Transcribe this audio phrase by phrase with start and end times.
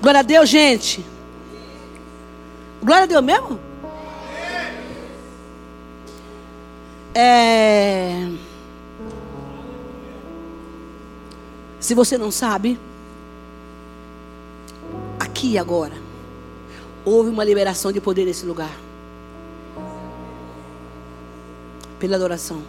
[0.00, 1.04] Glória a Deus, gente.
[2.82, 3.60] Glória a Deus mesmo?
[7.14, 8.30] É...
[11.78, 12.78] Se você não sabe,
[15.18, 15.94] aqui agora,
[17.04, 18.74] houve uma liberação de poder nesse lugar.
[21.98, 22.62] Pela adoração.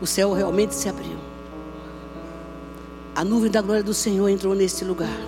[0.00, 1.29] O céu realmente se abriu.
[3.14, 5.18] A nuvem da glória do Senhor entrou nesse lugar.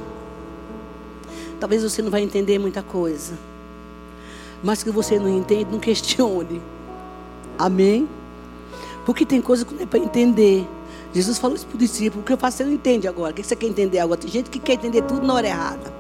[1.59, 3.39] Talvez você não vai entender muita coisa.
[4.63, 6.63] Mas que você não entende, não questione.
[7.59, 8.09] Amém?
[9.05, 10.67] Porque tem coisa que não é para entender.
[11.13, 12.23] Jesus falou isso para o discípulo.
[12.23, 13.33] O que eu faço, você não entende agora.
[13.33, 14.21] O que você quer entender agora?
[14.21, 15.93] Tem gente que quer entender tudo na hora errada.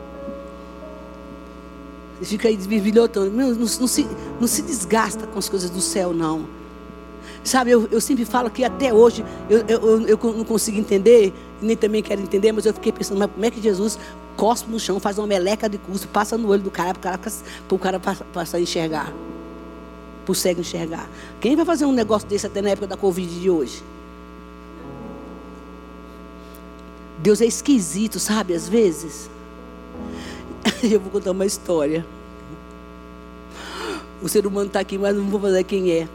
[2.18, 3.30] Você fica aí desvirvilhotando.
[3.30, 4.06] Não, não, não, se,
[4.40, 6.46] não se desgasta com as coisas do céu, não.
[7.44, 11.34] Sabe, eu, eu sempre falo que até hoje eu, eu, eu não consigo entender,
[11.64, 13.98] nem também quero entender, mas eu fiquei pensando, mas como é que Jesus
[14.36, 17.18] cospe no chão, faz uma meleca de custo, passa no olho do cara para
[17.70, 19.12] o cara, cara passar a enxergar?
[20.34, 21.10] Cego enxergar.
[21.40, 23.82] Quem vai fazer um negócio desse até na época da Covid de hoje?
[27.18, 29.28] Deus é esquisito, sabe, às vezes.
[30.82, 32.06] Eu vou contar uma história.
[34.22, 36.08] O ser humano está aqui, mas não vou fazer quem é.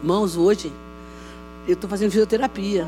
[0.00, 0.72] Irmãos, hoje
[1.66, 2.86] eu estou fazendo fisioterapia.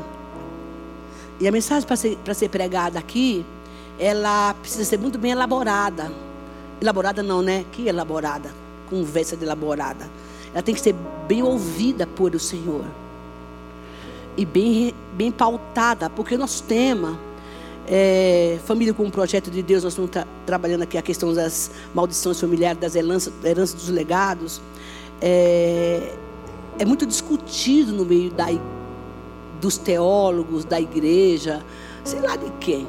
[1.39, 3.45] E a mensagem para ser, ser pregada aqui,
[3.97, 6.11] ela precisa ser muito bem elaborada.
[6.81, 7.65] Elaborada não, né?
[7.71, 8.51] Que elaborada?
[8.89, 10.09] Conversa de elaborada.
[10.53, 10.95] Ela tem que ser
[11.27, 12.85] bem ouvida por o Senhor.
[14.35, 17.19] E bem, bem pautada, porque o nosso tema
[17.91, 21.71] é, família com o projeto de Deus, nós estamos tra trabalhando aqui a questão das
[21.93, 24.61] maldições familiares, das heranças, heranças dos legados.
[25.19, 26.13] É,
[26.77, 28.45] é muito discutido no meio da,
[29.59, 31.63] dos teólogos, da igreja,
[32.03, 32.87] sei lá de quem.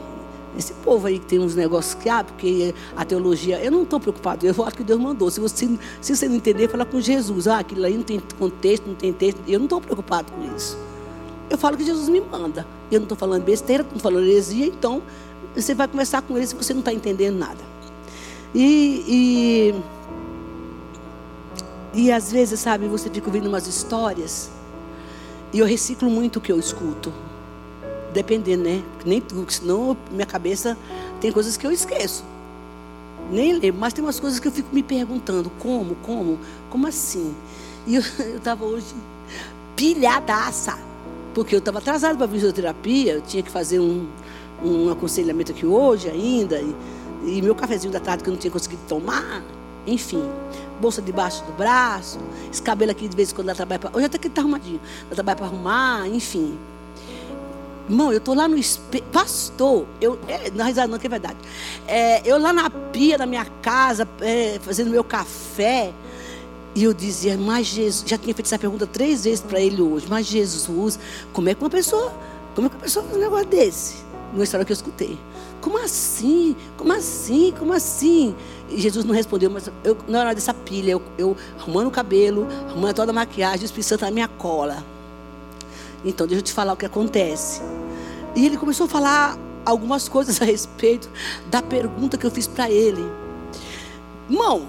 [0.58, 4.00] Esse povo aí que tem uns negócios que, ah, porque a teologia, eu não estou
[4.00, 5.30] preocupado, eu acho que Deus mandou.
[5.30, 5.68] Se você,
[6.00, 7.46] se você não entender, fala com Jesus.
[7.46, 9.40] Ah, aquilo aí não tem contexto, não tem texto.
[9.46, 10.76] Eu não estou preocupado com isso.
[11.48, 12.66] Eu falo que Jesus me manda.
[12.90, 15.02] Eu não estou falando besteira, estou falando heresia, então
[15.54, 17.58] você vai conversar com ele se você não está entendendo nada.
[18.52, 19.72] E,
[21.94, 24.50] e, e às vezes, sabe, você fica ouvindo umas histórias
[25.52, 27.12] e eu reciclo muito o que eu escuto.
[28.12, 28.82] Dependendo, né?
[29.04, 30.76] Nem tudo, senão minha cabeça
[31.20, 32.24] tem coisas que eu esqueço.
[33.30, 37.34] Nem lembro, mas tem umas coisas que eu fico me perguntando: como, como, como assim?
[37.86, 38.02] E eu
[38.36, 38.94] estava hoje
[39.76, 40.76] pilhadaça
[41.34, 44.06] porque eu estava atrasado para a fisioterapia, eu tinha que fazer um,
[44.64, 46.74] um aconselhamento aqui hoje ainda, e,
[47.24, 49.42] e, meu cafezinho da tarde que eu não tinha conseguido tomar,
[49.86, 50.22] enfim,
[50.80, 52.18] bolsa debaixo do braço,
[52.50, 53.96] esse cabelo aqui de vez em quando dá trabalho para.
[53.96, 56.58] Hoje até que está arrumadinho, dá trabalho para arrumar, enfim.
[57.88, 59.04] Irmão, eu estou lá no espelho.
[59.12, 60.18] Pastor, eu.
[60.28, 61.36] É, não é não, que é verdade.
[61.86, 65.92] É, eu lá na pia da minha casa, é, fazendo meu café.
[66.72, 70.06] E eu dizia, mas Jesus, já tinha feito essa pergunta três vezes para ele hoje,
[70.08, 71.00] mas Jesus,
[71.32, 72.12] como é que uma pessoa,
[72.54, 73.96] como é que uma pessoa faz um negócio desse?
[74.32, 75.18] Uma história que eu escutei.
[75.60, 76.56] Como assim?
[76.76, 77.52] Como assim?
[77.58, 78.34] Como assim?
[78.68, 82.46] E Jesus não respondeu, mas eu, na hora dessa pilha, eu, eu arrumando o cabelo,
[82.68, 84.84] arrumando toda a maquiagem, o Espírito Santo na minha cola.
[86.04, 87.60] Então, deixa eu te falar o que acontece.
[88.34, 91.10] E ele começou a falar algumas coisas a respeito
[91.50, 93.04] da pergunta que eu fiz para ele.
[94.28, 94.68] Irmão,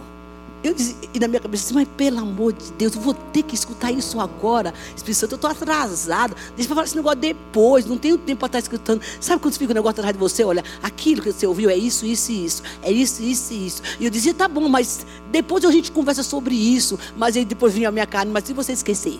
[0.63, 3.55] eu disse, e na minha cabeça, mas pelo amor de Deus, eu vou ter que
[3.55, 4.73] escutar isso agora.
[4.95, 6.35] Espírito Santo, eu estou atrasado.
[6.55, 9.01] Deixa eu falar esse negócio depois, não tenho tempo para estar escutando.
[9.19, 10.43] Sabe quando fica o negócio atrás de você?
[10.43, 12.63] Olha, aquilo que você ouviu é isso, isso e isso.
[12.83, 13.81] É isso, isso e isso.
[13.99, 16.99] E eu dizia, tá bom, mas depois a gente conversa sobre isso.
[17.17, 19.19] Mas aí depois vinha a minha carne, mas se você esquecer.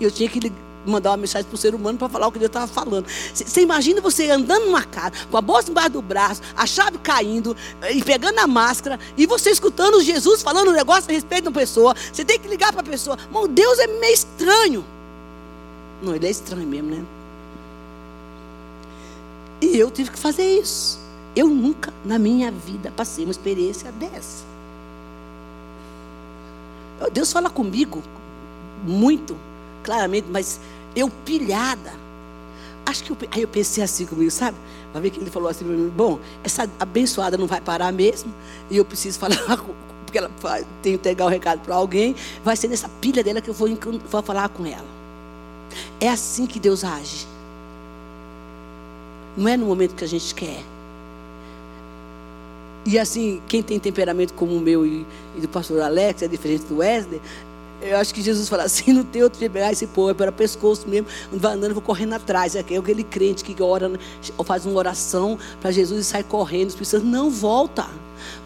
[0.00, 0.52] Eu tinha que
[0.90, 3.06] mandar uma mensagem para o ser humano para falar o que Deus estava falando.
[3.34, 7.56] Você imagina você andando numa casa, com a bolsa embaixo do braço, a chave caindo,
[7.82, 11.48] eh, e pegando a máscara, e você escutando Jesus falando um negócio a respeito de
[11.48, 11.94] uma pessoa.
[12.12, 13.18] Você tem que ligar para a pessoa.
[13.18, 14.84] Irmão, Deus é meio estranho.
[16.02, 17.04] Não, ele é estranho mesmo, né?
[19.60, 20.98] E eu tive que fazer isso.
[21.34, 24.44] Eu nunca na minha vida passei uma experiência dessa.
[27.12, 28.02] Deus fala comigo
[28.84, 29.36] muito,
[29.82, 30.60] claramente, mas
[30.96, 31.92] eu pilhada.
[32.86, 34.56] Acho que eu, aí eu pensei assim comigo, sabe?
[34.92, 35.64] Vai ver que ele falou assim
[35.94, 38.32] bom, essa abençoada não vai parar mesmo,
[38.70, 39.36] e eu preciso falar
[40.06, 40.30] porque ela
[40.82, 42.14] tem que entregar o recado para alguém.
[42.42, 43.68] Vai ser nessa pilha dela que eu vou,
[44.08, 44.86] vou falar com ela.
[46.00, 47.26] É assim que Deus age.
[49.36, 50.62] Não é no momento que a gente quer.
[52.86, 55.04] E assim, quem tem temperamento como o meu e,
[55.36, 57.20] e do pastor Alex, é diferente do Wesley,
[57.80, 60.88] Eu acho que Jesus fala assim: não tem outro pegar esse povo, é para pescoço
[60.88, 62.54] mesmo, não vai andando, vou correndo atrás.
[62.56, 63.90] É aquele crente que ora,
[64.44, 66.70] faz uma oração para Jesus e sai correndo.
[66.70, 67.86] Os pessoas não volta.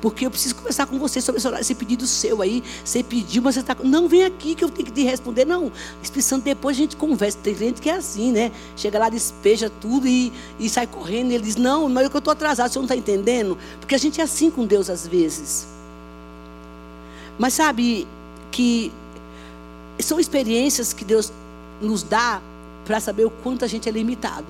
[0.01, 2.63] Porque eu preciso conversar com você sobre esse pedido seu aí.
[2.85, 3.77] Você pediu, mas você está.
[3.83, 5.45] Não, vem aqui que eu tenho que te responder.
[5.45, 5.71] Não.
[6.03, 7.39] Espírito depois a gente conversa.
[7.43, 8.53] Tem gente que é assim, né?
[8.77, 11.31] Chega lá, despeja tudo e, e sai correndo.
[11.31, 13.57] E ele diz: Não, mas eu estou atrasado, você não está entendendo?
[13.79, 15.67] Porque a gente é assim com Deus às vezes.
[17.39, 18.07] Mas sabe
[18.51, 18.93] que
[20.03, 21.33] são experiências que Deus
[21.81, 22.41] nos dá
[22.85, 24.47] para saber o quanto a gente é limitado.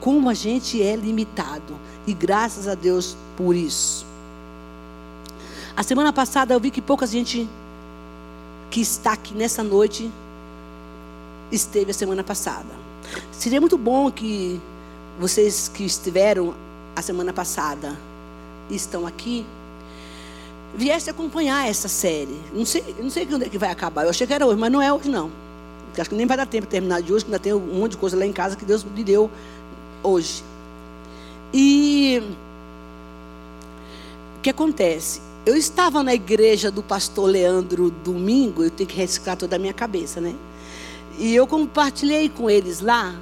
[0.00, 1.76] Como a gente é limitado.
[2.06, 4.04] E graças a Deus por isso.
[5.76, 7.48] A semana passada eu vi que pouca gente
[8.70, 10.10] que está aqui nessa noite
[11.50, 12.74] esteve a semana passada.
[13.30, 14.60] Seria muito bom que
[15.18, 16.54] vocês que estiveram
[16.96, 17.98] a semana passada
[18.70, 19.46] estão aqui
[20.74, 22.36] viesse acompanhar essa série.
[22.52, 24.04] Não sei, não sei quando é que vai acabar.
[24.04, 25.30] Eu achei que era hoje, mas não é hoje não.
[25.96, 27.92] Acho que nem vai dar tempo de terminar de hoje, que ainda tem um monte
[27.92, 29.30] de coisa lá em casa que Deus me deu
[30.02, 30.42] hoje.
[31.52, 32.22] E
[34.38, 35.20] o que acontece?
[35.44, 39.72] Eu estava na igreja do pastor Leandro domingo, eu tenho que reciclar toda a minha
[39.74, 40.34] cabeça, né?
[41.18, 43.14] E eu compartilhei com eles lá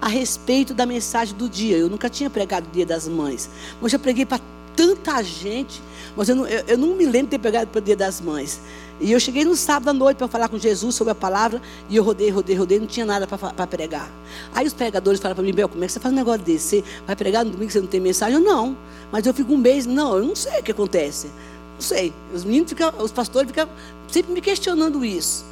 [0.00, 1.76] a respeito da mensagem do dia.
[1.76, 3.50] Eu nunca tinha pregado o Dia das Mães,
[3.80, 4.40] mas eu preguei para
[4.78, 5.82] tanta gente,
[6.16, 8.20] mas eu não, eu, eu não me lembro de ter pregado para o Dia das
[8.20, 8.60] Mães.
[9.00, 11.60] E eu cheguei no sábado à noite para falar com Jesus sobre a palavra,
[11.90, 14.08] e eu rodei, rodei, rodei, não tinha nada para pregar.
[14.54, 16.78] Aí os pregadores falaram para mim, Bel, como é que você faz um negócio desse?
[16.78, 18.36] Você vai pregar no domingo, você não tem mensagem?
[18.36, 18.76] Eu não,
[19.10, 21.26] mas eu fico um mês, não, eu não sei o que acontece.
[21.74, 22.12] Não sei.
[22.32, 23.68] Os meninos ficam, os pastores ficam
[24.06, 25.44] sempre me questionando isso.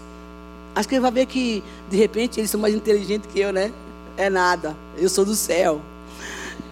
[0.73, 3.73] Acho que ele vai ver que, de repente, eles são mais inteligentes que eu, né?
[4.17, 4.77] É nada.
[4.97, 5.81] Eu sou do céu.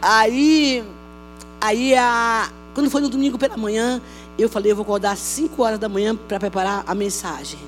[0.00, 0.85] Aí,
[1.64, 4.00] aí a, quando foi no domingo pela manhã,
[4.38, 7.58] eu falei, eu vou acordar às 5 horas da manhã para preparar a mensagem.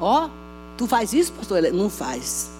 [0.00, 0.30] Ó, oh,
[0.76, 1.62] tu faz isso, pastor?
[1.72, 2.50] Não faz.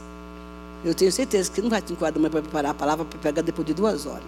[0.85, 3.19] Eu tenho certeza que não vai 5 horas da manhã para preparar a palavra para
[3.19, 4.23] pegar depois de duas horas.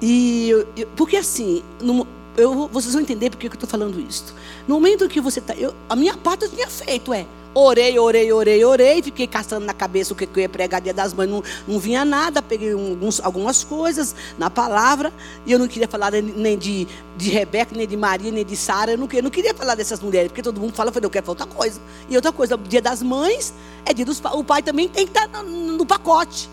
[0.00, 2.06] E eu, eu, porque assim, no,
[2.38, 4.34] eu, vocês vão entender porque que eu estou falando isso.
[4.66, 5.54] No momento que você está.
[5.88, 7.26] A minha parte eu tinha feito, é.
[7.52, 11.12] Orei, orei, orei, orei, fiquei caçando na cabeça o que eu ia pregar dia das
[11.12, 15.12] mães, não, não vinha nada, peguei alguns, algumas coisas na palavra,
[15.44, 16.86] e eu não queria falar nem de,
[17.16, 20.28] de Rebeca, nem de Maria, nem de Sara, eu eu não queria falar dessas mulheres,
[20.28, 21.80] porque todo mundo fala, eu falei, eu quero falar outra coisa.
[22.08, 23.52] E outra coisa, dia das mães
[23.84, 26.48] é dia dos o pai também tem que estar no, no pacote,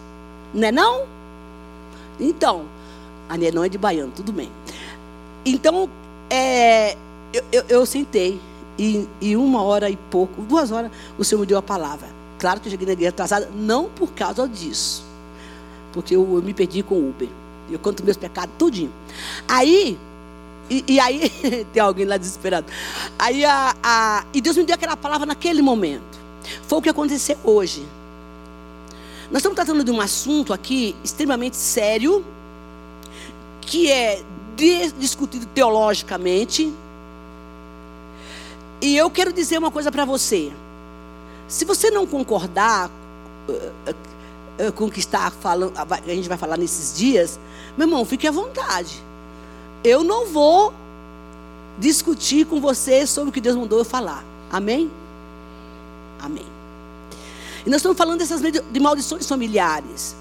[0.54, 1.06] não é não?
[2.20, 2.66] Então,
[3.28, 4.50] a não é de baiano, tudo bem.
[5.45, 5.89] Então,
[6.30, 6.97] é,
[7.31, 8.39] eu, eu, eu sentei.
[8.77, 12.09] E, e, uma hora e pouco, duas horas, o Senhor me deu a palavra.
[12.38, 15.06] Claro que eu cheguei na igreja atrasada, não por causa disso.
[15.94, 17.30] Porque eu, eu me perdi com o Uber.
[17.69, 18.92] Eu conto meus pecados tudinho.
[19.47, 19.97] Aí,
[20.69, 21.30] e, e aí,
[21.71, 22.68] tem alguém lá desesperado.
[23.18, 26.19] Aí, a, a, e Deus me deu aquela palavra naquele momento.
[26.68, 27.86] Foi o que aconteceu hoje.
[29.31, 32.24] Nós estamos tratando de um assunto aqui extremamente sério,
[33.62, 34.21] que é
[34.56, 36.74] discutido teologicamente.
[38.81, 40.52] E eu quero dizer uma coisa para você.
[41.48, 42.90] Se você não concordar
[43.48, 43.92] uh,
[44.68, 47.40] uh, com o que está falando, a gente vai falar nesses dias,
[47.78, 49.02] meu irmão, fique à vontade.
[49.84, 50.74] Eu não vou
[51.78, 54.24] discutir com você sobre o que Deus mandou eu falar.
[54.52, 54.90] Amém?
[56.19, 56.46] Amém.
[57.66, 60.16] E nós estamos falando dessas de maldições familiares.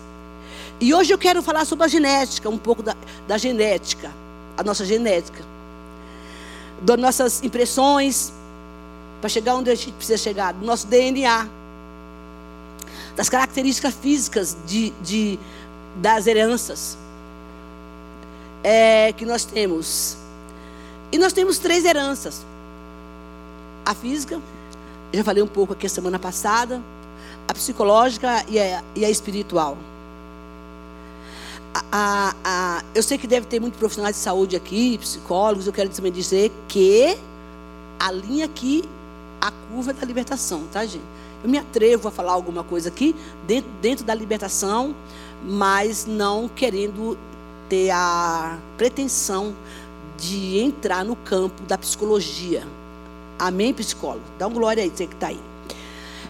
[0.81, 2.97] E hoje eu quero falar sobre a genética, um pouco da,
[3.29, 4.11] da genética,
[4.57, 5.45] a nossa genética,
[6.81, 8.33] das nossas impressões,
[9.21, 11.49] para chegar onde a gente precisa chegar, do nosso DNA,
[13.17, 15.39] das características físicas de, de
[15.97, 16.99] das heranças
[18.63, 20.17] é, que nós temos.
[21.13, 22.45] E nós temos três heranças:
[23.85, 24.41] a física,
[25.13, 26.83] já falei um pouco aqui a semana passada,
[27.47, 29.79] a psicológica e a, e a espiritual
[31.75, 35.89] a, a, eu sei que deve ter muitos profissionais de saúde aqui, psicólogos, eu quero
[35.91, 37.19] também dizer que
[37.99, 38.85] a linha aqui,
[39.41, 41.03] a curva da libertação, tá, gente?
[41.43, 43.15] Eu me atrevo a falar alguma coisa aqui
[43.47, 44.95] dentro, dentro da libertação,
[45.43, 47.19] mas não querendo
[47.69, 49.55] ter a pretensão
[50.17, 52.67] de entrar no campo da psicologia.
[53.39, 54.25] Amém, psicólogo?
[54.39, 55.41] Dá um glória aí, você que está aí.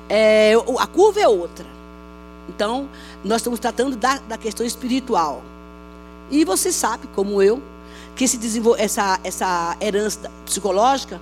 [0.08, 1.66] É, a curva é outra.
[2.48, 2.88] Então,
[3.24, 5.42] nós estamos tratando da, da questão espiritual.
[6.30, 7.62] E você sabe, como eu,
[8.14, 8.38] que esse
[8.78, 11.20] essa, essa herança psicológica,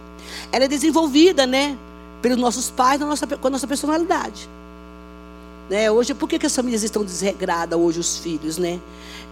[0.51, 1.77] ela é desenvolvida, né?
[2.21, 4.49] Pelos nossos pais, na nossa, com a nossa personalidade.
[5.69, 5.91] Né?
[5.91, 8.81] Hoje, por que, que as famílias estão desregradas hoje, os filhos, né?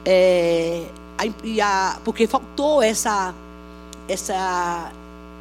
[0.04, 0.87] É,
[1.18, 1.25] a,
[1.62, 3.35] a, porque faltou essa,
[4.09, 4.90] essa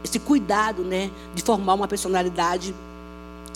[0.04, 2.74] esse cuidado, né, de formar uma personalidade.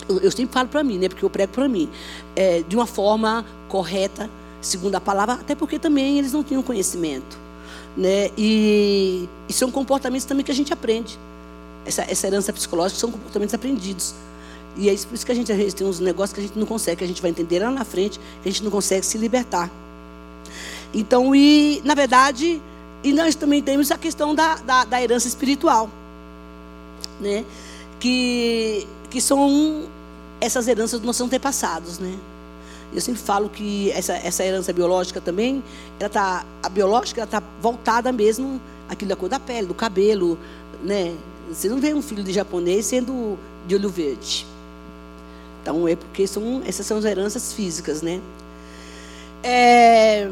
[0.07, 1.89] Eu, sempre falo para mim, né, porque eu prego para mim,
[2.35, 4.29] é, de uma forma correta,
[4.61, 7.37] segundo a palavra, até porque também eles não tinham conhecimento,
[7.95, 11.17] né, e, e são comportamentos também que a gente aprende.
[11.85, 14.15] Essa, essa herança psicológica são comportamentos aprendidos.
[14.75, 16.43] E é isso, por isso que a gente às vezes tem uns negócios que a
[16.43, 18.71] gente não consegue, que a gente vai entender lá na frente, que a gente não
[18.71, 19.69] consegue se libertar.
[20.93, 22.61] Então, e na verdade,
[23.03, 25.89] e nós também temos a questão da, da, da herança espiritual,
[27.19, 27.43] né?
[27.99, 29.87] Que, que são
[30.43, 32.13] essas heranças dos nossos antepassados, né?
[32.93, 35.63] Eu sempre falo que essa, essa herança biológica também,
[35.97, 40.37] ela tá, a biológica ela está voltada mesmo àquilo da cor da pele, do cabelo,
[40.83, 41.15] né?
[41.49, 44.45] Você não vê um filho de japonês sendo de olho verde.
[45.61, 48.19] Então é porque são essas são as heranças físicas, né?
[49.41, 50.29] É,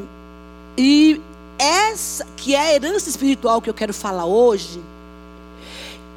[0.78, 1.22] e
[1.58, 4.82] essa que é a herança espiritual que eu quero falar hoje,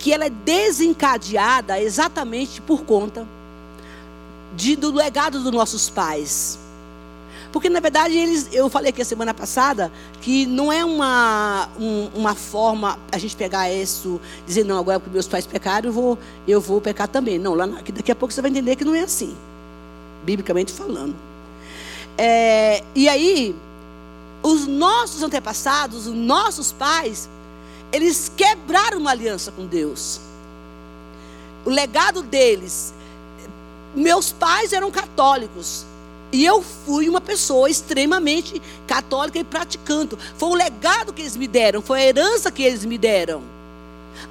[0.01, 3.25] que ela é desencadeada exatamente por conta
[4.57, 6.59] de, do legado dos nossos pais.
[7.53, 12.09] Porque, na verdade, eles, eu falei aqui a semana passada que não é uma, um,
[12.13, 16.19] uma forma a gente pegar isso, dizer, não, agora que meus pais pecaram, eu vou,
[16.49, 17.39] eu vou pecar também.
[17.39, 19.37] Não, lá, daqui a pouco você vai entender que não é assim,
[20.25, 21.15] biblicamente falando.
[22.19, 23.55] É, e aí,
[24.43, 27.29] os nossos antepassados, os nossos pais,
[27.93, 30.21] eles quebraram uma aliança com Deus.
[31.65, 32.93] O legado deles,
[33.95, 35.87] meus pais eram católicos.
[36.33, 40.17] E eu fui uma pessoa extremamente católica e praticante.
[40.37, 43.43] Foi o legado que eles me deram, foi a herança que eles me deram.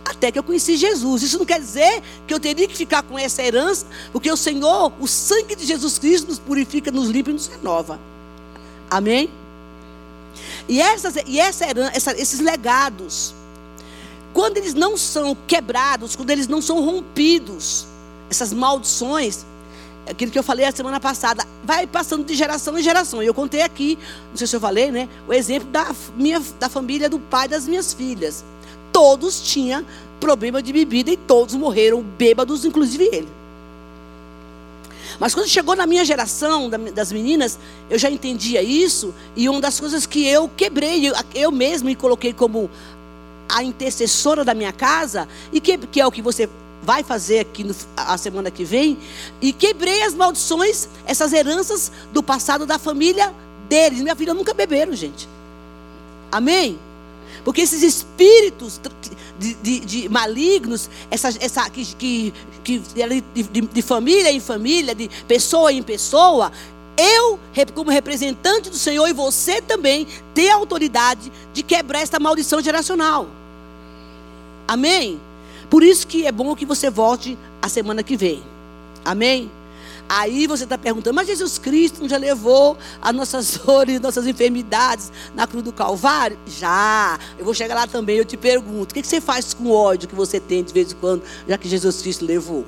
[0.04, 1.24] Até que eu conheci Jesus.
[1.24, 4.92] Isso não quer dizer que eu teria que ficar com essa herança, porque o Senhor,
[5.00, 8.00] o sangue de Jesus Cristo, nos purifica, nos limpa e nos renova.
[8.90, 9.30] Amém?
[10.68, 13.34] E, essas, e essa essa, esses legados,
[14.34, 17.86] quando eles não são quebrados, quando eles não são rompidos,
[18.30, 19.46] essas maldições,
[20.10, 23.24] aquilo que eu falei a semana passada, vai passando de geração em geração.
[23.24, 23.98] E eu contei aqui,
[24.30, 25.08] não sei se eu falei, né?
[25.28, 28.44] O exemplo da, minha, da família do pai das minhas filhas.
[28.92, 29.86] Todos tinham
[30.20, 33.30] problema de bebida e todos morreram bêbados, inclusive ele.
[35.20, 39.14] Mas quando chegou na minha geração, das meninas, eu já entendia isso.
[39.36, 42.70] E uma das coisas que eu quebrei, eu, mesmo me coloquei como
[43.48, 46.50] a intercessora da minha casa, e que, que é o que você
[46.84, 48.98] vai fazer aqui no, a semana que vem,
[49.42, 53.34] e quebrei as maldições, essas heranças do passado da família
[53.68, 54.02] deles.
[54.02, 55.28] Minha filha nunca beberam, gente.
[56.32, 56.78] Amém?
[57.44, 58.80] Porque esses espíritos
[59.38, 65.10] de, de, de malignos, essa, essa, que, que, que de, de família em família, de
[65.28, 66.52] pessoa em pessoa,
[66.96, 67.40] eu,
[67.74, 73.28] como representante do Senhor, e você também, tem a autoridade de quebrar esta maldição geracional.
[74.68, 75.20] Amém?
[75.70, 78.44] Por isso que é bom que você volte a semana que vem.
[79.04, 79.52] Amém?
[80.08, 85.48] Aí você está perguntando, mas Jesus Cristo já levou as nossas dores, nossas enfermidades na
[85.48, 86.38] cruz do Calvário?
[86.46, 87.18] Já.
[87.38, 90.08] Eu vou chegar lá também, eu te pergunto, o que você faz com o ódio
[90.08, 92.66] que você tem de vez em quando, já que Jesus Cristo levou?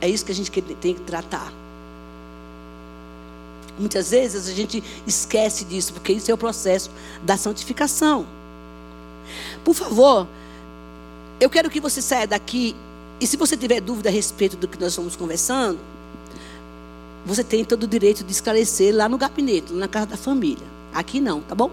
[0.00, 1.52] É isso que a gente tem que tratar.
[3.78, 6.90] Muitas vezes a gente esquece disso, porque isso é o processo
[7.22, 8.26] da santificação.
[9.64, 10.26] Por favor,
[11.40, 12.74] eu quero que você saia daqui
[13.20, 15.78] e se você tiver dúvida a respeito do que nós estamos conversando,
[17.24, 20.66] você tem todo o direito de esclarecer lá no gabinete, na casa da família.
[20.94, 21.70] Aqui não, tá bom?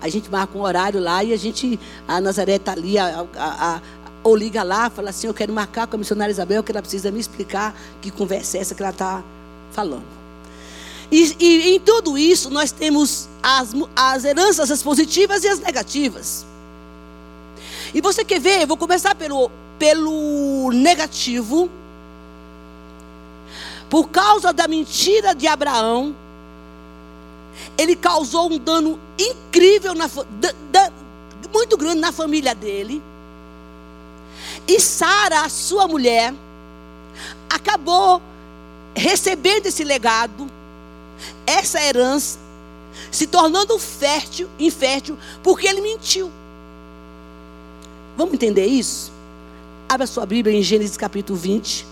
[0.00, 3.76] A gente marca um horário lá e a gente, a Nazaré está ali, a, a,
[3.76, 3.80] a,
[4.24, 7.12] ou liga lá, fala assim, eu quero marcar com a missionária Isabel, que ela precisa
[7.12, 9.22] me explicar que conversa é essa que ela está
[9.70, 10.04] falando.
[11.12, 16.44] E, e, em tudo isso, nós temos as, as heranças as positivas e as negativas.
[17.94, 18.62] E você quer ver?
[18.62, 19.50] Eu vou começar pelo
[19.82, 21.68] pelo negativo,
[23.90, 26.14] por causa da mentira de Abraão,
[27.76, 30.92] ele causou um dano incrível, na, da, da,
[31.52, 33.02] muito grande na família dele.
[34.68, 36.32] E Sara, sua mulher,
[37.50, 38.22] acabou
[38.94, 40.46] recebendo esse legado,
[41.44, 42.38] essa herança,
[43.10, 46.30] se tornando fértil, infértil, porque ele mentiu.
[48.16, 49.12] Vamos entender isso?
[49.88, 51.86] Abra sua Bíblia em Gênesis capítulo 20.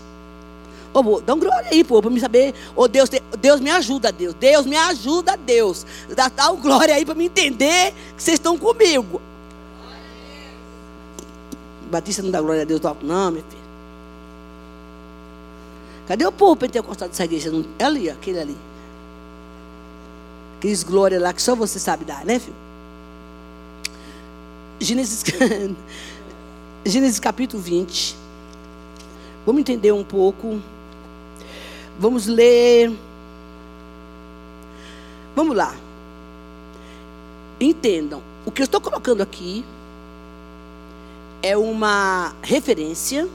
[0.93, 2.53] Oh, dá um glória aí, pô, para me saber.
[2.75, 3.09] Oh, Deus,
[3.39, 4.33] Deus me ajuda, Deus.
[4.33, 5.85] Deus me ajuda, Deus.
[6.09, 9.21] Dá, um glória aí para me entender que vocês estão comigo.
[11.89, 13.61] Batista não dá glória a Deus, não, meu filho.
[16.07, 17.51] Cadê o povo pentecostal dessa igreja?
[17.79, 18.57] É ali, aquele ali.
[20.57, 22.70] Aqueles glória lá que só você sabe dar, né, filho?
[24.81, 25.23] Gênesis,
[26.83, 28.15] Gênesis capítulo 20.
[29.45, 30.59] Vamos entender um pouco.
[31.99, 32.91] Vamos ler.
[35.35, 35.75] Vamos lá.
[37.59, 38.23] Entendam.
[38.43, 39.63] O que eu estou colocando aqui
[41.43, 43.29] é uma referência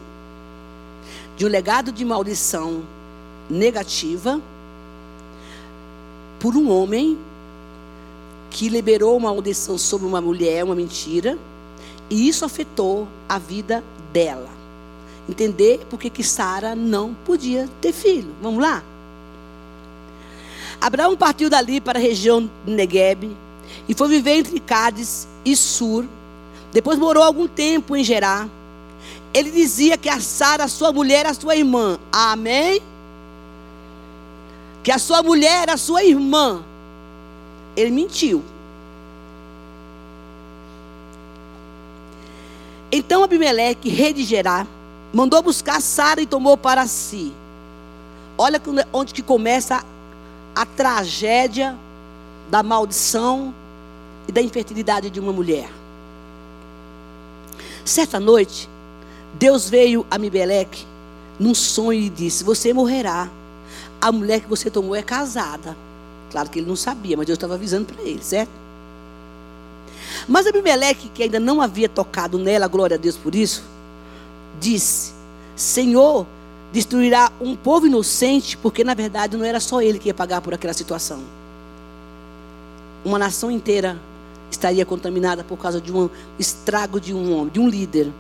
[1.37, 2.83] de um legado de maldição
[3.49, 4.41] negativa
[6.41, 7.17] por um homem
[8.57, 11.39] que liberou uma maldição sobre uma mulher, uma mentira,
[12.09, 13.85] e isso afetou a vida
[14.15, 14.49] dela.
[15.29, 18.35] Entender por que Sara não podia ter filho.
[18.41, 18.83] Vamos lá?
[20.81, 23.37] Abraão partiu dali para a região de Negueb
[23.87, 26.07] e foi viver entre Cádiz e Sur.
[26.73, 28.49] Depois morou algum tempo em Gerá.
[29.35, 31.99] Ele dizia que a Sara, sua mulher, era sua irmã.
[32.11, 32.81] Amém?
[34.83, 36.65] Que a sua mulher era sua irmã.
[37.77, 38.43] Ele mentiu.
[42.91, 44.67] Então Abimeleque, rei de Gerá,
[45.13, 47.33] mandou buscar Sara e tomou para si.
[48.39, 48.61] Olha
[48.93, 49.85] onde que começa
[50.55, 51.77] a tragédia
[52.49, 53.55] da maldição
[54.29, 55.71] e da infertilidade de uma mulher.
[57.85, 58.69] Certa noite,
[59.35, 60.87] Deus veio a Mibeleque
[61.39, 63.29] num sonho e disse: Você morrerá.
[64.01, 65.77] A mulher que você tomou é casada.
[66.37, 68.51] Claro que ele não sabia, mas Deus estava avisando para ele, certo?
[70.29, 73.65] Mas Abimeleque, que ainda não havia tocado nela, glória a Deus por isso,
[74.61, 75.15] disse:
[75.57, 76.27] Senhor,
[76.71, 80.53] destruirá um povo inocente, porque na verdade não era só ele que ia pagar por
[80.53, 81.23] aquela situação.
[83.03, 83.99] Uma nação inteira
[84.51, 88.13] estaria contaminada por causa de um estrago de um homem, de um líder.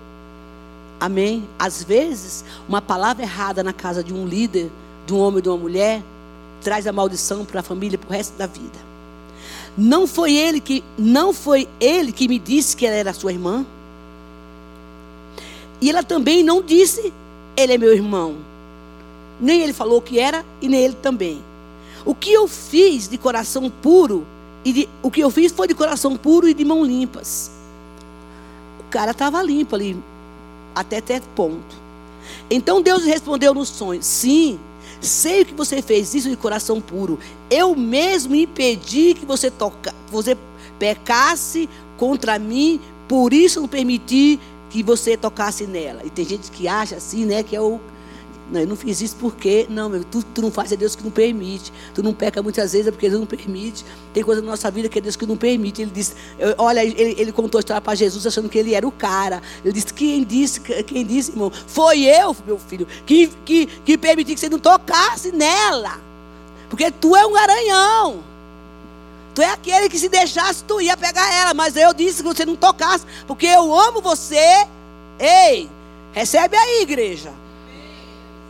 [0.99, 1.47] Amém?
[1.59, 4.71] Às vezes, uma palavra errada na casa de um líder,
[5.07, 6.03] de um homem ou de uma mulher,
[6.61, 8.87] traz a maldição para a família para o resto da vida.
[9.77, 13.67] Não foi ele que não foi ele que me disse que ela era sua irmã.
[15.81, 17.13] E ela também não disse
[17.57, 18.37] ele é meu irmão.
[19.41, 21.43] Nem ele falou que era e nem ele também.
[22.05, 24.27] O que eu fiz de coração puro
[24.65, 27.51] e de, o que eu fiz foi de coração puro e de mãos limpas.
[28.81, 29.97] O cara estava limpo ali
[30.75, 31.87] até certo ponto.
[32.51, 34.59] Então Deus respondeu no sonho: Sim,
[35.07, 37.19] sei que você fez isso de coração puro.
[37.51, 40.37] Eu mesmo impedi que você toca, você
[40.79, 44.39] pecasse contra mim, por isso não permiti
[44.69, 46.03] que você tocasse nela.
[46.05, 47.81] E tem gente que acha assim, né, que é o
[48.51, 51.03] não, eu não fiz isso porque, não, meu, tu, tu não faz, é Deus que
[51.03, 51.73] não permite.
[51.93, 53.85] Tu não peca muitas vezes é porque Deus não permite.
[54.15, 55.83] Tem coisa na nossa vida que é Deus que não permite.
[55.83, 58.87] Ele disse, eu, olha, ele, ele, contou a história para Jesus achando que ele era
[58.87, 59.43] o cara.
[59.65, 61.51] Ele disse, quem disse, quem disse, irmão?
[61.67, 66.01] Foi eu, meu filho, que, que, que permiti que você não tocasse nela.
[66.71, 68.23] Porque tu é um garanhão.
[69.35, 71.53] Tu é aquele que se deixasse, tu ia pegar ela.
[71.53, 74.67] Mas eu disse que você não tocasse, porque eu amo você.
[75.19, 75.69] Ei,
[76.13, 77.33] recebe aí, igreja.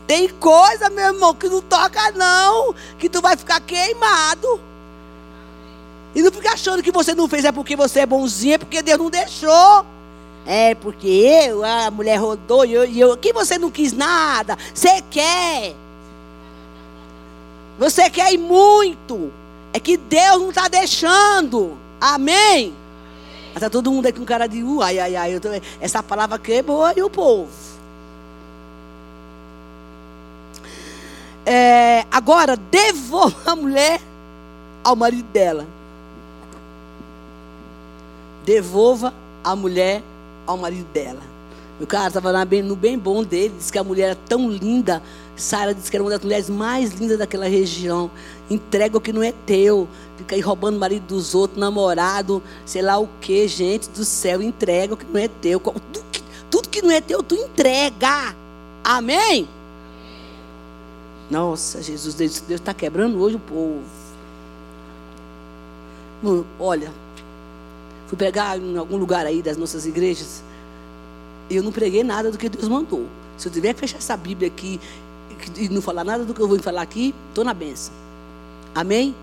[0.06, 4.60] Tem coisa, meu irmão, que não toca não, que tu vai ficar queimado.
[6.14, 8.80] E não fica achando que você não fez é porque você é bonzinho, é porque
[8.80, 9.84] Deus não deixou.
[10.46, 14.56] É porque eu, a mulher rodou e eu, e eu que você não quis nada.
[14.72, 15.74] Você quer.
[17.78, 19.32] Você quer ir muito.
[19.72, 21.76] É que Deus não está deixando.
[22.00, 22.72] Amém?
[23.54, 25.40] Está todo mundo aqui com cara de uh, ai, ai, ai.
[25.40, 25.48] Tô,
[25.80, 27.50] essa palavra queimou e o povo.
[31.48, 34.00] É, agora, devolva a mulher
[34.82, 35.64] ao marido dela.
[38.44, 40.02] Devolva a mulher
[40.44, 41.20] ao marido dela.
[41.80, 45.00] O cara estava no bem bom dele, disse que a mulher era tão linda.
[45.36, 48.10] Sara disse que era uma das mulheres mais lindas daquela região.
[48.50, 49.86] Entrega o que não é teu.
[50.16, 54.42] Fica aí roubando o marido dos outros, namorado, sei lá o que, gente do céu.
[54.42, 55.60] Entrega o que não é teu.
[55.60, 58.34] Tudo que, tudo que não é teu, tu entrega.
[58.82, 59.46] Amém?
[61.30, 63.82] Nossa, Jesus, Deus está quebrando hoje o povo.
[66.58, 66.92] olha,
[68.06, 70.42] fui pregar em algum lugar aí das nossas igrejas.
[71.50, 73.06] E eu não preguei nada do que Deus mandou.
[73.36, 74.80] Se eu tiver que fechar essa Bíblia aqui
[75.56, 77.94] e não falar nada do que eu vou falar aqui, estou na benção.
[78.74, 79.14] Amém?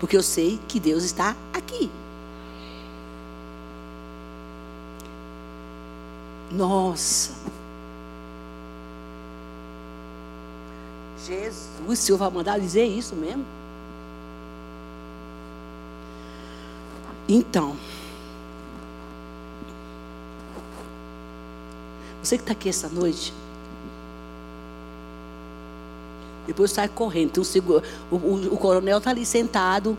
[0.00, 1.90] Porque eu sei que Deus está aqui.
[6.50, 7.32] Nossa.
[11.26, 13.44] Jesus, o Senhor vai mandar dizer isso mesmo?
[17.28, 17.74] Então,
[22.22, 23.32] você que está aqui essa noite,
[26.46, 27.38] depois sai correndo.
[27.38, 29.96] Então, o, o, o coronel está ali sentado,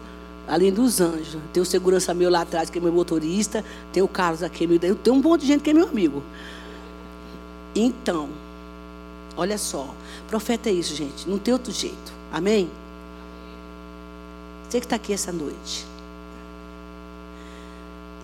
[0.47, 1.41] além dos anjos.
[1.51, 3.65] Tem o segurança meu lá atrás, que é meu motorista.
[3.91, 4.77] Tem o Carlos aqui, meu.
[4.79, 6.21] Tem um monte de gente que é meu amigo.
[7.73, 8.29] Então,
[9.37, 9.93] olha só.
[10.27, 11.29] Profeta é isso, gente.
[11.29, 12.13] Não tem outro jeito.
[12.31, 12.69] Amém?
[14.69, 15.85] Você que está aqui essa noite.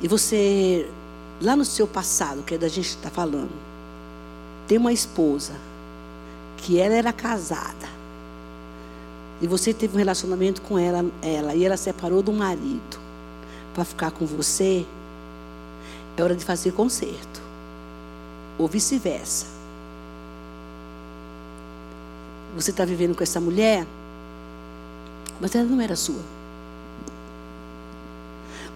[0.01, 0.89] E você,
[1.41, 3.51] lá no seu passado, que é da gente está falando,
[4.67, 5.53] tem uma esposa
[6.57, 7.87] que ela era casada.
[9.41, 12.99] E você teve um relacionamento com ela, ela e ela separou do marido
[13.73, 14.85] para ficar com você.
[16.17, 17.41] É hora de fazer conserto.
[18.57, 19.60] Ou vice-versa.
[22.55, 23.85] Você está vivendo com essa mulher,
[25.39, 26.21] mas ela não era sua.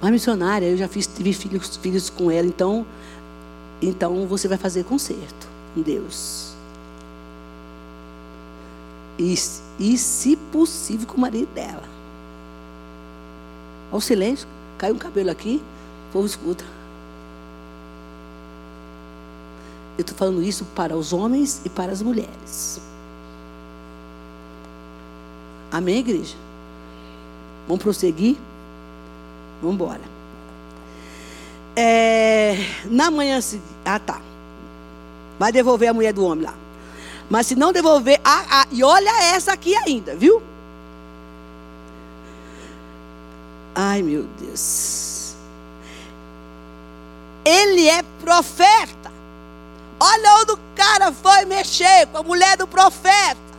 [0.02, 2.86] Mas missionária, eu já fiz, tive filhos, filhos com ela, então,
[3.82, 6.54] então você vai fazer conserto com Deus.
[9.18, 9.34] E,
[9.80, 11.84] e, se possível, com o marido dela.
[13.92, 14.48] Olha o silêncio.
[14.78, 15.62] Caiu um cabelo aqui,
[16.10, 16.66] o povo escuta.
[19.98, 22.82] Eu estou falando isso para os homens e para as mulheres.
[25.72, 26.36] Amém, igreja?
[27.68, 28.38] Vamos prosseguir?
[29.62, 30.02] Vamos embora.
[31.76, 33.68] É, na manhã seguinte.
[33.84, 34.22] Ah, tá.
[35.38, 36.54] Vai devolver a mulher do homem lá.
[37.30, 38.20] Mas se não devolver.
[38.24, 40.42] Ah, ah, e olha essa aqui ainda, viu?
[43.74, 45.36] Ai, meu Deus.
[47.44, 49.12] Ele é profeta.
[50.00, 53.55] Olha onde o cara foi mexer com a mulher do profeta.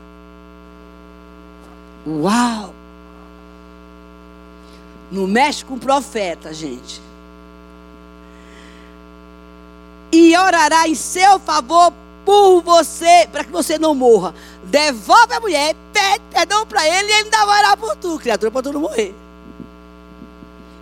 [2.07, 2.73] Uau!
[5.11, 7.01] Não mexe com o profeta, gente.
[10.12, 11.92] E orará em seu favor
[12.25, 14.35] por você, para que você não morra.
[14.64, 18.51] Devolve a mulher, pede perdão para ele e ele ainda vai orar por tu, criatura,
[18.51, 19.14] para tu não morrer.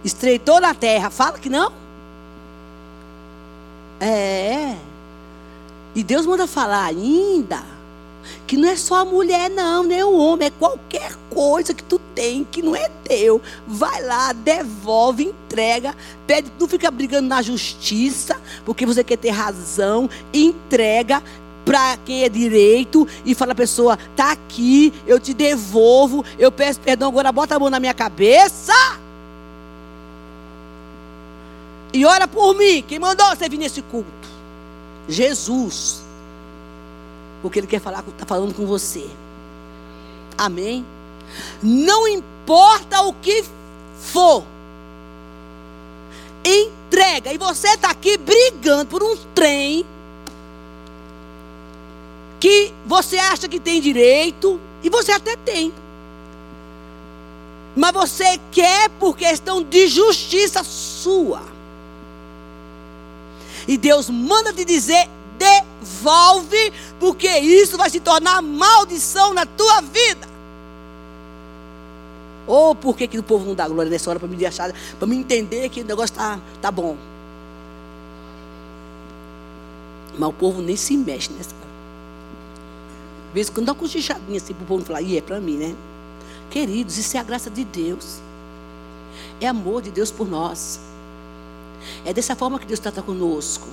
[0.05, 1.73] Estreitou na terra, fala que não?
[4.01, 4.77] É.
[5.95, 7.74] E Deus manda falar ainda
[8.47, 11.99] que não é só a mulher, não, nem o homem, é qualquer coisa que tu
[12.15, 13.41] tem que não é teu.
[13.67, 15.95] Vai lá, devolve, entrega,
[16.27, 21.23] pede, não fica brigando na justiça, porque você quer ter razão, entrega
[21.65, 26.79] para quem é direito e fala a pessoa, tá aqui, eu te devolvo, eu peço
[26.81, 28.73] perdão, agora bota a mão na minha cabeça.
[31.93, 32.85] E ora por mim.
[32.87, 34.11] Quem mandou você vir nesse culto?
[35.09, 36.04] Jesus.
[37.45, 39.07] Porque Ele quer falar, está falando com você.
[40.39, 40.83] Amém?
[41.63, 43.45] Não importa o que
[44.01, 44.43] for.
[46.43, 47.35] Entrega.
[47.35, 49.85] E você está aqui brigando por um trem
[52.41, 55.71] que você acha que tem direito, e você até tem.
[57.77, 61.43] Mas você quer por questão de justiça sua.
[63.69, 70.35] E Deus manda te dizer: devolve, porque isso vai se tornar maldição na tua vida.
[72.47, 74.73] Ou oh, por que, que o povo não dá glória nessa hora para me achar,
[74.99, 76.97] para me entender que o negócio está tá bom.
[80.19, 81.65] Mas o povo nem se mexe nessa hora.
[83.33, 85.75] Vezes quando dá uma cochichadinha assim para o povo falar, e é para mim, né?
[86.51, 88.21] Queridos, isso é a graça de Deus.
[89.41, 90.79] É amor de Deus por nós.
[92.05, 93.67] É dessa forma que Deus trata conosco.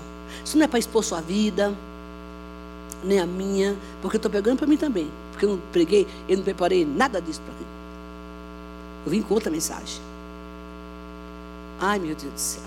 [0.44, 1.74] Isso não é para expor sua vida,
[3.04, 5.10] nem a minha, porque eu estou pegando para mim também.
[5.32, 7.66] Porque eu não preguei, eu não preparei nada disso para mim.
[9.06, 10.02] Eu vim com outra mensagem.
[11.80, 12.64] Ai, meu Deus do céu.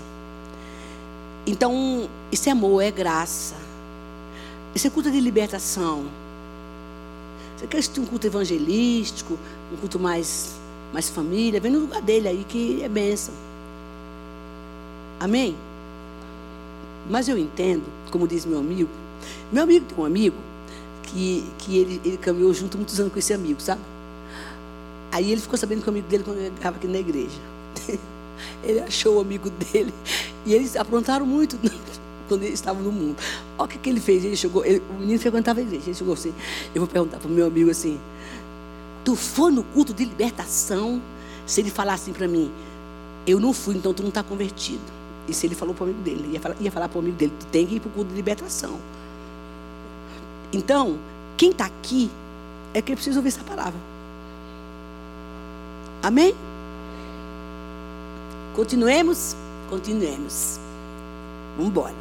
[1.47, 3.55] Então, é amor, é graça.
[4.73, 6.05] Isso é culto de libertação.
[7.55, 9.37] Você quer assistir um culto evangelístico,
[9.71, 10.55] um culto mais,
[10.91, 13.33] mais família, vem no lugar dele aí que é bênção.
[15.19, 15.55] Amém?
[17.09, 18.89] Mas eu entendo, como diz meu amigo,
[19.51, 20.35] meu amigo tem um amigo
[21.03, 23.81] que, que ele, ele caminhou junto muitos anos com esse amigo, sabe?
[25.11, 27.39] Aí ele ficou sabendo que o amigo dele quando ele estava aqui na igreja.
[28.63, 29.93] ele achou o amigo dele
[30.45, 31.57] e eles aprontaram muito
[32.27, 33.15] quando eles estavam no mundo.
[33.57, 34.25] Olha o que, que ele fez.
[34.25, 35.85] Ele chegou, ele, o menino frequentava a igreja.
[35.85, 36.33] Ele chegou assim.
[36.73, 37.99] Eu vou perguntar para o meu amigo assim:
[39.03, 41.01] Tu foi no culto de libertação?
[41.45, 42.51] Se ele falar assim para mim,
[43.27, 44.81] eu não fui, então tu não está convertido.
[45.27, 47.17] E se ele falou para o amigo dele, ia falar, ia falar para o amigo
[47.17, 48.79] dele, tu tem que ir para o culto de libertação.
[50.53, 50.97] Então,
[51.35, 52.09] quem está aqui
[52.73, 53.79] é que precisa ouvir essa palavra.
[56.03, 56.35] Amém?
[58.55, 59.35] Continuemos?
[59.69, 60.59] Continuemos.
[61.57, 61.95] Vamos embora.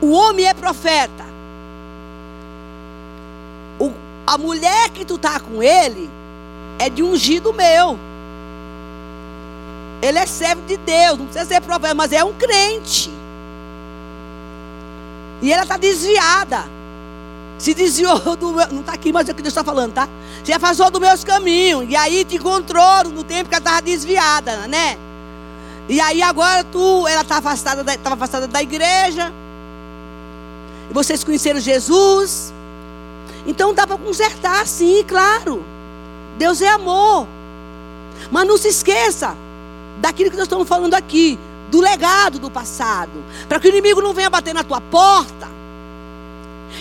[0.00, 1.24] O homem é profeta.
[3.78, 3.92] O,
[4.26, 6.10] a mulher que tu está com ele
[6.78, 7.98] é de ungido meu.
[10.00, 13.10] Ele é servo de Deus, não precisa ser profeta, mas é um crente.
[15.42, 16.64] E ela está desviada.
[17.58, 18.68] Se desviou do meu.
[18.68, 20.08] Não está aqui, mas é o que Deus está falando, tá?
[20.44, 21.84] Se afastou dos meus caminhos.
[21.88, 24.96] E aí te encontrou no tempo que ela estava desviada, né?
[25.88, 29.32] E aí agora tu, ela está afastada, estava afastada da igreja.
[30.90, 32.52] E vocês conheceram Jesus.
[33.46, 35.64] Então dá para consertar, sim, claro.
[36.36, 37.26] Deus é amor.
[38.30, 39.34] Mas não se esqueça
[40.00, 41.38] daquilo que nós estamos falando aqui,
[41.70, 45.48] do legado do passado, para que o inimigo não venha bater na tua porta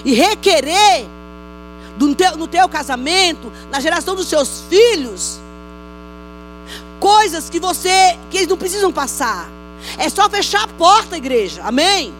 [0.03, 1.05] e requerer
[1.97, 5.39] do teu, no teu casamento, na geração dos seus filhos,
[6.99, 9.49] coisas que você que eles não precisam passar.
[9.97, 11.61] É só fechar a porta, igreja.
[11.63, 12.13] Amém?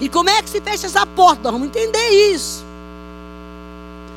[0.00, 1.42] E como é que se fecha essa porta?
[1.44, 2.64] Nós vamos entender isso.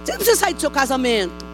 [0.04, 1.51] Você não precisa sair do seu casamento.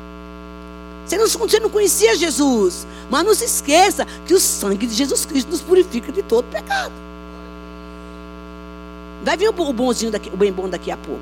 [1.08, 2.86] Você não, você não conhecia Jesus.
[3.10, 6.92] Mas não se esqueça que o sangue de Jesus Cristo nos purifica de todo pecado.
[9.24, 11.22] Vai vir o bonzinho daqui, o bem bom daqui a pouco.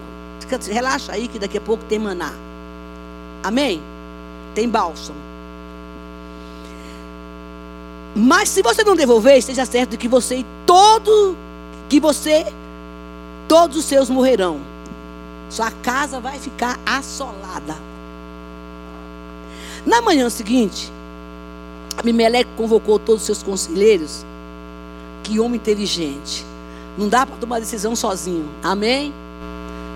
[0.70, 2.34] Relaxa aí que daqui a pouco tem maná.
[3.44, 3.82] Amém?
[4.56, 5.20] Tem bálsamo.
[8.16, 11.36] Mas se você não devolver, esteja certo de que você e todo
[11.90, 12.46] que você
[13.48, 14.60] todos os seus morrerão.
[15.50, 17.76] Sua casa vai ficar assolada.
[19.86, 20.92] Na manhã seguinte,
[21.96, 24.26] Abimeleque convocou todos os seus conselheiros.
[25.24, 26.46] Que homem inteligente.
[26.98, 28.50] Não dá para tomar decisão sozinho.
[28.64, 29.14] Amém?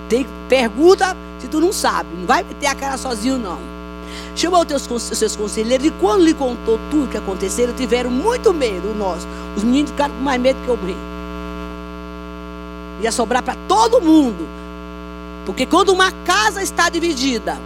[0.07, 2.09] Tem, pergunta se tu não sabe.
[2.17, 3.57] Não vai meter a cara sozinho, não.
[4.35, 8.93] Chamou os seus conselheiros e quando lhe contou tudo o que aconteceu, tiveram muito medo,
[8.93, 9.27] nós.
[9.55, 10.95] Os meninos ficaram com mais medo que o rei.
[13.01, 14.47] Ia sobrar para todo mundo.
[15.45, 17.57] Porque quando uma casa está dividida,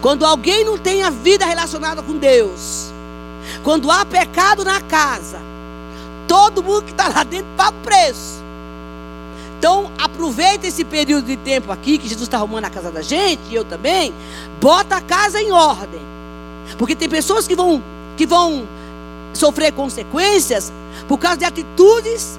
[0.00, 2.92] quando alguém não tem a vida relacionada com Deus,
[3.62, 5.38] quando há pecado na casa,
[6.26, 8.36] todo mundo que está lá dentro paga o preço.
[9.58, 13.40] Então, aproveita esse período de tempo aqui que Jesus está arrumando a casa da gente,
[13.50, 14.12] e eu também,
[14.60, 16.00] bota a casa em ordem.
[16.78, 17.82] Porque tem pessoas que vão,
[18.16, 18.66] que vão
[19.32, 20.72] sofrer consequências
[21.08, 22.38] por causa de atitudes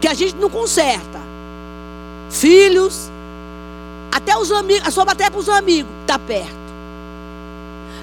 [0.00, 1.20] que a gente não conserta.
[2.30, 3.10] Filhos,
[4.10, 6.65] até os amigos, a sua até para os amigos, está perto.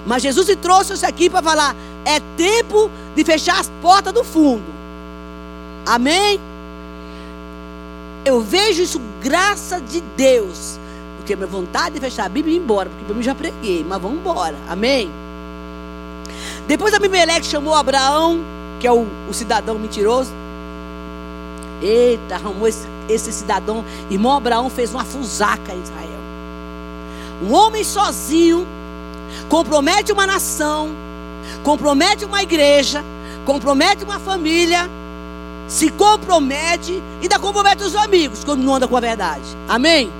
[0.05, 4.23] Mas Jesus se trouxe isso aqui para falar: é tempo de fechar as portas do
[4.23, 4.65] fundo.
[5.85, 6.39] Amém?
[8.25, 10.79] Eu vejo isso, graça de Deus.
[11.17, 12.89] Porque minha vontade de fechar a Bíblia e ir embora.
[12.89, 14.55] Porque mim já preguei, mas vamos embora.
[14.69, 15.09] Amém?
[16.67, 18.39] Depois Abimeleque chamou Abraão,
[18.79, 20.31] que é o, o cidadão mentiroso.
[21.81, 23.83] Eita, arrumou esse, esse cidadão.
[24.09, 26.09] Irmão Abraão fez uma fusaca em Israel.
[27.41, 28.65] Um homem sozinho
[29.49, 30.89] compromete uma nação,
[31.63, 33.03] compromete uma igreja,
[33.45, 34.89] compromete uma família,
[35.67, 39.43] se compromete e ainda compromete os amigos quando não anda com a verdade.
[39.67, 40.11] Amém?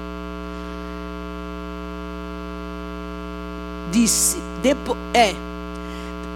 [3.92, 5.36] Disse, depois, é,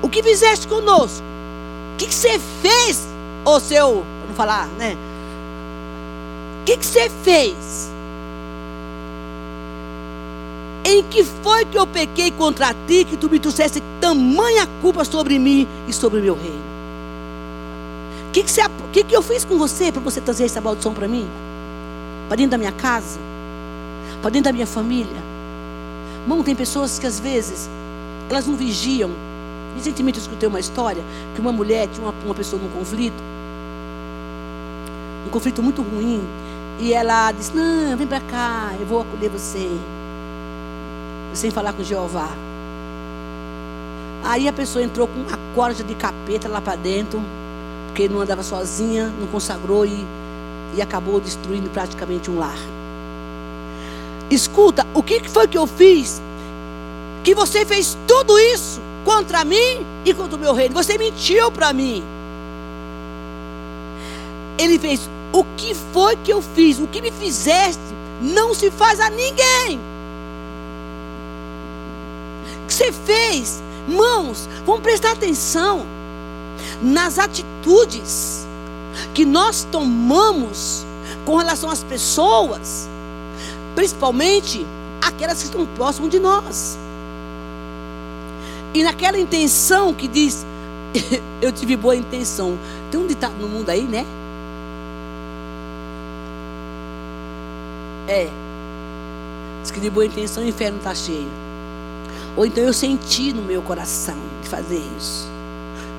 [0.01, 1.25] o que fizeste conosco?
[1.93, 3.07] O que, você fez,
[3.43, 4.95] ô seu, não falar, né?
[6.61, 7.91] O que você fez?
[10.89, 15.37] Em que foi que eu pequei contra ti, que tu me trouxesse tamanha culpa sobre
[15.37, 16.63] mim e sobre o meu reino?
[18.29, 18.53] O que, que,
[18.93, 21.27] que, que eu fiz com você para você trazer essa maldição para mim?
[22.29, 23.19] Para dentro da minha casa?
[24.21, 25.21] Para dentro da minha família?
[26.21, 27.69] Irmão, tem pessoas que às vezes
[28.29, 29.11] elas não vigiam.
[29.75, 31.03] Recentemente eu escutei uma história
[31.35, 33.21] que uma mulher tinha uma, uma pessoa num conflito,
[35.25, 36.21] um conflito muito ruim,
[36.79, 39.69] e ela disse: Não, vem para cá, eu vou acolher você
[41.33, 42.29] sem falar com Jeová.
[44.23, 47.21] Aí a pessoa entrou com uma corda de capeta lá para dentro,
[47.87, 50.05] porque não andava sozinha, não consagrou e,
[50.75, 52.57] e acabou destruindo praticamente um lar.
[54.29, 56.21] Escuta, o que foi que eu fiz?
[57.23, 60.75] Que você fez tudo isso contra mim e contra o meu reino.
[60.75, 62.03] Você mentiu para mim.
[64.57, 66.79] Ele fez, o que foi que eu fiz?
[66.79, 67.81] O que me fizeste
[68.21, 69.79] não se faz a ninguém
[72.77, 73.61] você fez.
[73.87, 75.85] Mãos, vamos prestar atenção
[76.81, 78.45] nas atitudes
[79.13, 80.85] que nós tomamos
[81.25, 82.87] com relação às pessoas,
[83.75, 84.65] principalmente
[85.01, 86.77] aquelas que estão próximas de nós.
[88.73, 90.45] E naquela intenção que diz,
[91.41, 92.57] eu tive boa intenção.
[92.91, 94.05] Tem um ditado no mundo aí, né?
[98.07, 98.29] É.
[99.61, 101.46] Diz que de boa intenção o inferno está cheio.
[102.37, 105.27] Ou então eu senti no meu coração de fazer isso.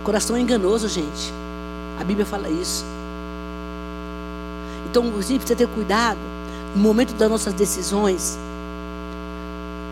[0.05, 1.33] Coração é enganoso, gente.
[2.01, 2.85] A Bíblia fala isso.
[4.88, 6.18] Então, gente precisa ter cuidado
[6.77, 8.38] no momento das nossas decisões.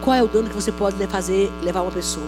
[0.03, 2.25] Qual é o dano que você pode fazer, levar uma pessoa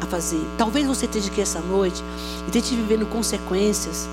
[0.00, 0.44] a fazer?
[0.58, 2.02] Talvez você esteja aqui essa noite
[2.44, 4.08] e esteja vivendo consequências,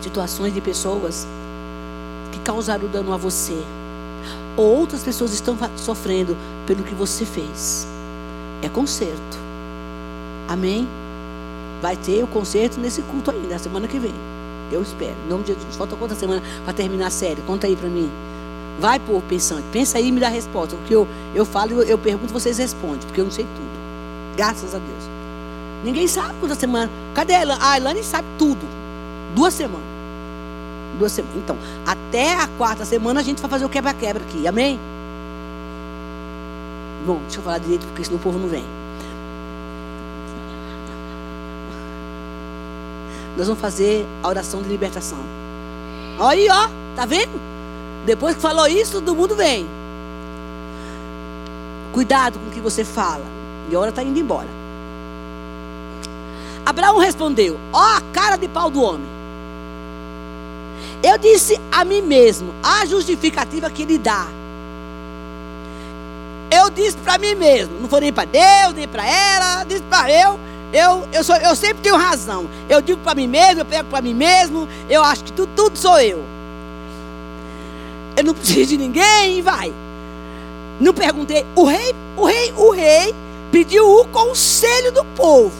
[0.00, 1.28] situações de pessoas
[2.32, 3.62] que causaram dano a você
[4.58, 7.86] ou outras pessoas estão sofrendo pelo que você fez.
[8.60, 9.38] É conserto.
[10.48, 10.86] Amém?
[11.80, 14.12] Vai ter o conserto nesse culto ainda, na semana que vem.
[14.72, 15.14] Eu espero.
[15.24, 15.76] Em nome de Jesus.
[15.76, 17.40] Falta quanta semana para terminar a série?
[17.42, 18.10] Conta aí para mim.
[18.80, 19.64] Vai, povo pensante.
[19.72, 20.74] Pensa aí e me dá a resposta.
[20.74, 22.98] O que eu, eu falo, eu, eu pergunto, vocês respondem.
[23.06, 24.36] Porque eu não sei tudo.
[24.36, 25.04] Graças a Deus.
[25.84, 26.90] Ninguém sabe quanta semana.
[27.14, 27.60] Cadê a Elane?
[27.62, 28.66] Ah, a Elane sabe tudo.
[29.36, 29.97] Duas semanas
[30.98, 31.36] duas semanas.
[31.38, 31.56] Então,
[31.86, 34.46] até a quarta semana a gente vai fazer o quebra-quebra aqui.
[34.46, 34.78] Amém?
[37.06, 38.64] Bom, deixa eu falar direito, porque senão o povo não vem.
[43.36, 45.20] Nós vamos fazer a oração de libertação.
[46.18, 46.68] Olha aí, ó.
[46.96, 47.40] Tá vendo?
[48.04, 49.64] Depois que falou isso, todo mundo vem.
[51.92, 53.24] Cuidado com o que você fala.
[53.70, 54.48] E a hora está indo embora.
[56.66, 59.17] Abraão respondeu: Ó, a cara de pau do homem.
[61.02, 64.26] Eu disse a mim mesmo a justificativa que ele dá.
[66.50, 70.10] Eu disse para mim mesmo, não foi nem para Deus, nem para ela, disse para
[70.10, 70.40] eu.
[70.72, 72.48] Eu, eu, sou, eu sempre tenho razão.
[72.68, 75.78] Eu digo para mim mesmo, eu pego para mim mesmo, eu acho que tudo, tudo
[75.78, 76.24] sou eu.
[78.16, 79.72] Eu não preciso de ninguém e vai.
[80.80, 81.46] Não perguntei.
[81.54, 83.14] O rei, o rei, o rei
[83.52, 85.54] pediu o conselho do povo.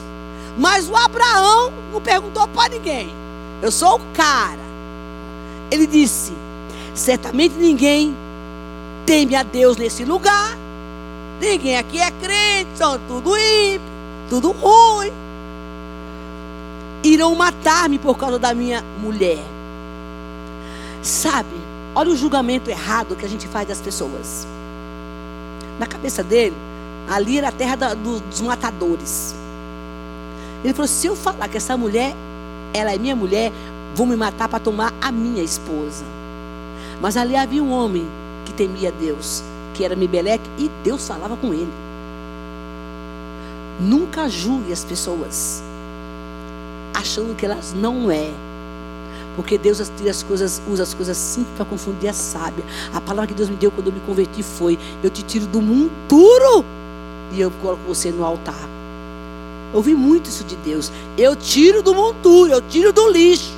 [0.59, 3.15] Mas o Abraão não perguntou para ninguém.
[3.63, 4.68] Eu sou o cara.
[5.71, 6.33] Ele disse:
[6.95, 8.15] certamente ninguém
[9.07, 10.57] teme a Deus nesse lugar.
[11.41, 13.89] Ninguém aqui é crente, são tudo ímpio,
[14.29, 15.13] tudo ruim.
[17.03, 19.39] Irão matar-me por causa da minha mulher.
[21.01, 21.55] Sabe,
[21.95, 24.47] olha o julgamento errado que a gente faz das pessoas.
[25.79, 26.57] Na cabeça dele,
[27.09, 29.35] ali era a terra da, dos matadores.
[30.65, 32.15] Ele falou: se eu falar que essa mulher,
[32.75, 33.53] ela é minha mulher,
[33.95, 36.05] vão me matar para tomar a minha esposa.
[37.01, 38.07] Mas ali havia um homem
[38.45, 39.43] que temia Deus,
[39.75, 41.73] que era Mibeleque, e Deus falava com ele.
[43.81, 45.63] Nunca julgue as pessoas
[46.93, 48.33] achando que elas não é.
[49.37, 52.65] Porque Deus as coisas, usa as coisas simples para confundir a sábia.
[52.93, 55.63] A palavra que Deus me deu quando eu me converti foi: Eu te tiro do
[55.63, 56.65] monturo
[57.33, 58.69] e eu coloco você no altar.
[59.73, 60.91] Eu ouvi muito isso de Deus.
[61.17, 63.58] Eu tiro do monturo, eu tiro do lixo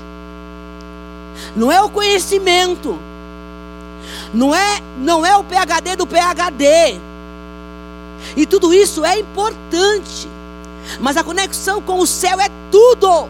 [1.57, 2.99] não é o conhecimento,
[4.33, 7.01] não é, não é o PhD do PhD.
[8.37, 10.29] E tudo isso é importante.
[11.01, 13.29] Mas a conexão com o céu é tudo.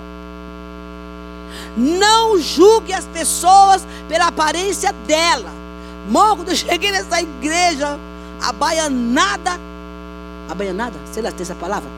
[1.76, 5.50] Não julgue as pessoas pela aparência dela.
[6.08, 7.98] Mó, quando eu cheguei nessa igreja,
[8.40, 9.52] a baianada.
[10.48, 10.98] A baianada?
[11.12, 11.88] Sei lá, tem essa palavra?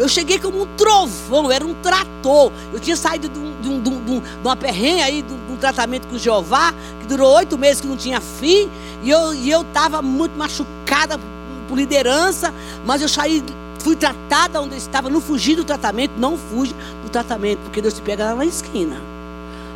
[0.00, 2.50] Eu cheguei como um trovão, era um trator.
[2.72, 5.56] Eu tinha saído de, um, de, um, de, um, de uma perrenha aí, de um,
[5.60, 8.70] tratamento com Jeová, que durou oito meses, que não tinha fim.
[9.02, 11.20] E eu estava muito machucada
[11.68, 12.54] por liderança,
[12.86, 13.44] mas eu saí,
[13.78, 17.92] fui tratada onde eu estava, não fugi do tratamento, não fugi do tratamento, porque Deus
[17.92, 19.02] te pega lá na esquina.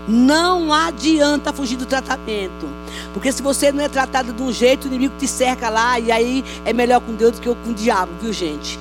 [0.09, 2.67] Não adianta fugir do tratamento.
[3.13, 6.01] Porque se você não é tratado de um jeito, o inimigo te cerca lá.
[6.01, 8.79] E aí é melhor com Deus do que com o diabo, viu, gente?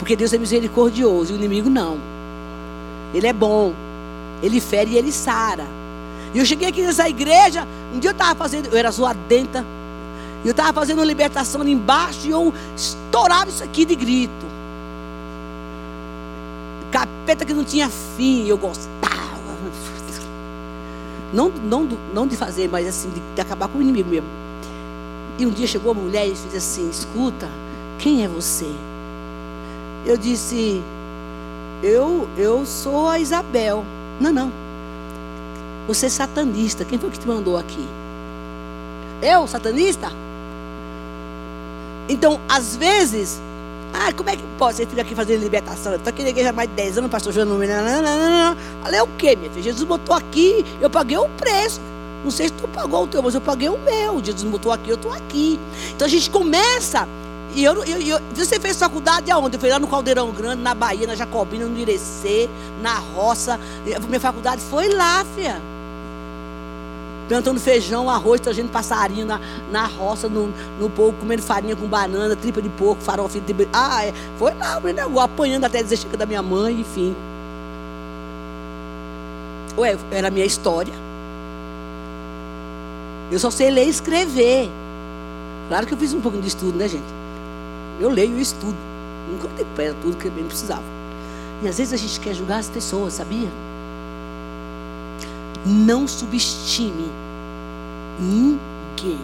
[0.00, 1.98] Porque Deus é misericordioso e o inimigo não.
[3.12, 3.74] Ele é bom.
[4.42, 5.66] Ele fere e ele sara.
[6.32, 9.62] E eu cheguei aqui nessa igreja, um dia eu estava fazendo, eu era zoadenta.
[10.42, 14.46] E eu estava fazendo uma libertação ali embaixo e eu estourava isso aqui de grito.
[16.90, 18.88] Capeta que não tinha fim, eu gostava.
[21.30, 24.28] Não, não, não de fazer, mas assim, de, de acabar com o inimigo mesmo.
[25.38, 27.48] E um dia chegou uma mulher e disse assim: Escuta,
[27.98, 28.72] quem é você?
[30.04, 30.82] Eu disse,
[31.82, 33.84] eu, eu sou a Isabel.
[34.20, 34.52] Não, não.
[35.86, 36.84] Você é satanista.
[36.84, 37.86] Quem foi que te mandou aqui?
[39.22, 40.10] Eu, satanista?
[42.08, 43.40] Então, às vezes,
[43.92, 44.76] ah, como é que pode?
[44.76, 45.94] Você fica aqui fazendo libertação.
[45.94, 47.48] Estou aqui na igreja há mais de 10 anos, pastor João.
[48.82, 49.62] Falei, o quê, minha filha?
[49.62, 51.80] Jesus botou aqui, eu paguei o preço.
[52.22, 54.22] Não sei se tu pagou o teu, mas eu paguei o meu.
[54.22, 55.58] Jesus botou aqui, eu estou aqui.
[55.94, 57.08] Então a gente começa
[57.54, 59.56] e eu, eu, eu, você fez faculdade aonde?
[59.56, 62.48] Eu fui lá no Caldeirão Grande, na Bahia, na Jacobina, no Irecê,
[62.80, 63.58] na roça.
[64.08, 65.60] Minha faculdade foi lá, filha.
[67.28, 69.40] plantando feijão, arroz, trazendo passarinho na,
[69.70, 73.68] na roça, no, no povo, comendo farinha com banana, tripa de porco, farofa de.
[73.72, 74.14] Ah, é.
[74.38, 77.16] foi lá o negócio, apanhando até dizer chega da minha mãe, enfim.
[79.76, 80.94] Ué, era a minha história.
[83.30, 84.70] Eu só sei ler e escrever.
[85.68, 87.19] Claro que eu fiz um pouquinho de estudo, né, gente?
[87.98, 88.76] Eu leio e estudo.
[89.30, 90.84] Nunca pé tudo que eu bem precisava.
[91.62, 93.48] E às vezes a gente quer julgar as pessoas, sabia?
[95.64, 97.10] Não subestime
[98.18, 99.18] ninguém.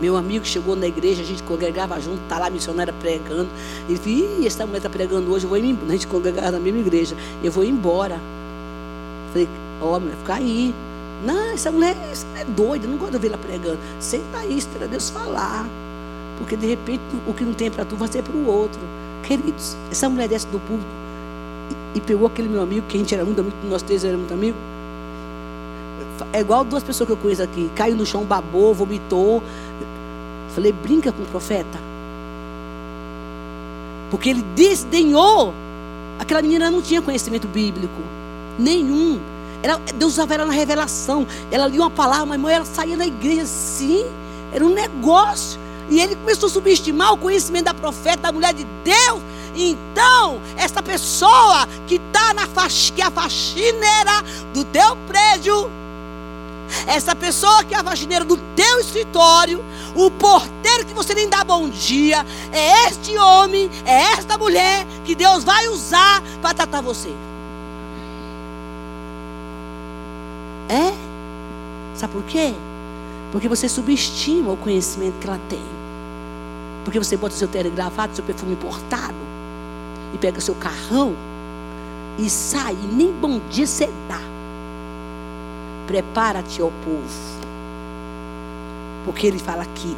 [0.00, 3.48] Meu amigo chegou na igreja, a gente congregava junto, tá lá a missionária pregando.
[3.88, 5.88] Ele falou, essa mulher está pregando hoje, eu vou embora.
[5.88, 8.20] A gente congregava na mesma igreja, eu vou embora.
[9.32, 9.48] Falei,
[9.80, 10.74] ó, oh, mulher, fica aí.
[11.24, 11.96] Não, essa mulher,
[12.36, 13.78] é doida, não gosto de ver ela pregando.
[14.00, 15.68] Senta aí, espera Deus falar.
[16.38, 18.80] Porque de repente o que não tem para tu vai ser para o outro.
[19.22, 20.90] Queridos, essa mulher desce do público
[21.94, 24.28] e, e, pegou aquele meu amigo, que a gente era muito amigo, nós três éramos
[24.28, 24.60] muito amigos.
[26.32, 27.70] É igual duas pessoas que eu conheço aqui.
[27.74, 29.42] Caiu no chão, babou, vomitou.
[30.54, 31.78] Falei, brinca com o profeta.
[34.10, 35.54] Porque ele desdenhou.
[36.18, 38.00] Aquela menina não tinha conhecimento bíblico.
[38.58, 39.18] Nenhum.
[39.62, 41.26] Ela, Deus usava ela na revelação.
[41.50, 44.04] Ela lia uma palavra, mas ela saía da igreja assim.
[44.52, 45.58] Era um negócio.
[45.90, 49.20] E ele começou a subestimar o conhecimento da profeta, da mulher de Deus.
[49.54, 54.22] Então, essa pessoa que está na faxina, que é a faxineira
[54.52, 55.70] do teu prédio,
[56.86, 59.62] essa pessoa que é a faxineira do teu escritório,
[59.94, 65.14] o porteiro que você nem dá bom dia, é este homem, é esta mulher que
[65.14, 67.12] Deus vai usar para tratar você.
[70.68, 70.94] É?
[71.94, 72.54] Sabe por quê?
[73.32, 75.64] Porque você subestima o conhecimento que ela tem.
[76.84, 79.14] Porque você bota seu terno gravado, seu perfume importado,
[80.14, 81.14] e pega seu carrão
[82.18, 84.20] e sai, e nem bom dia você dá.
[85.86, 87.42] Prepara-te ao povo.
[89.04, 89.96] Porque ele fala aqui,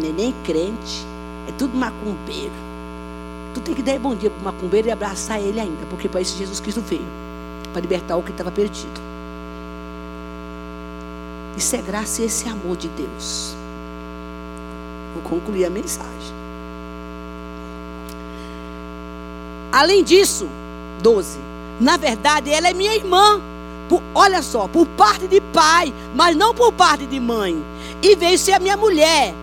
[0.00, 1.04] nem crente,
[1.48, 2.52] é tudo macumbeiro.
[3.52, 6.20] Tu tem que dar bom dia para o macumbeiro e abraçar ele ainda, porque para
[6.20, 7.04] isso Jesus Cristo veio
[7.72, 9.09] para libertar o que estava perdido.
[11.56, 13.54] Isso é graça e esse é amor de Deus.
[15.14, 16.40] Vou concluir a mensagem.
[19.72, 20.48] Além disso,
[21.02, 21.38] 12.
[21.80, 23.40] Na verdade, ela é minha irmã.
[23.88, 27.62] Por, olha só, por parte de pai, mas não por parte de mãe.
[28.02, 29.34] E veio ser a minha mulher.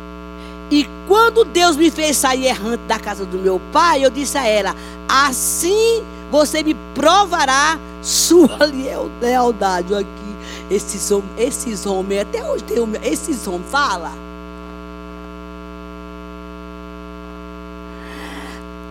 [0.70, 4.46] E quando Deus me fez sair errante da casa do meu pai, eu disse a
[4.46, 4.76] ela:
[5.08, 8.60] Assim você me provará sua
[9.22, 9.96] lealdade.
[9.96, 10.27] Aqui,
[10.70, 14.28] esses homens, esses homens, até hoje tem esses homens, fala.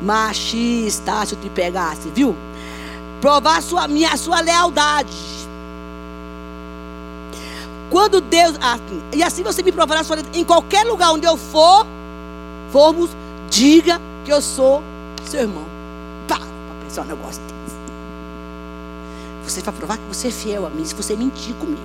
[0.06, 2.34] machista, se eu te pegasse, viu?
[3.20, 5.16] Provar sua, minha, sua lealdade.
[7.90, 8.56] Quando Deus.
[8.60, 10.38] Assim, e assim você me provará sua lealdade.
[10.38, 11.86] Em qualquer lugar onde eu for,
[12.70, 13.10] formos,
[13.50, 14.82] diga que eu sou
[15.24, 15.64] seu irmão.
[16.28, 16.40] Para
[16.84, 17.55] pensar um negócio.
[19.46, 21.80] Você vai provar que você é fiel a mim se você mentir comigo.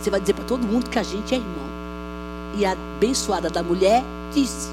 [0.00, 1.68] Você vai dizer para todo mundo que a gente é irmão.
[2.56, 4.02] E a abençoada da mulher
[4.32, 4.70] disse.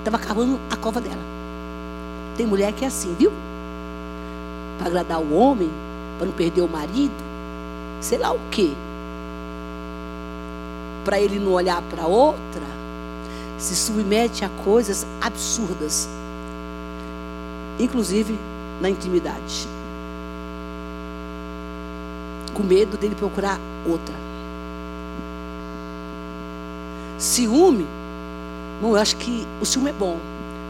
[0.00, 1.22] Estava cavando a cova dela.
[2.36, 3.32] Tem mulher que é assim, viu?
[4.78, 5.70] Para agradar o homem,
[6.18, 7.14] para não perder o marido,
[8.00, 8.72] sei lá o quê.
[11.04, 12.62] Para ele não olhar para outra,
[13.58, 16.08] se submete a coisas absurdas,
[17.78, 18.36] inclusive
[18.80, 19.68] na intimidade,
[22.54, 24.14] com medo dele procurar outra.
[27.18, 27.86] Ciúme
[28.80, 30.18] Bom, eu acho que o ciúme é bom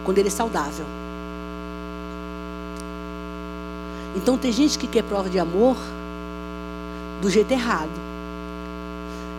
[0.05, 0.87] quando ele é saudável.
[4.15, 5.77] Então tem gente que quer prova de amor
[7.21, 7.91] do jeito errado.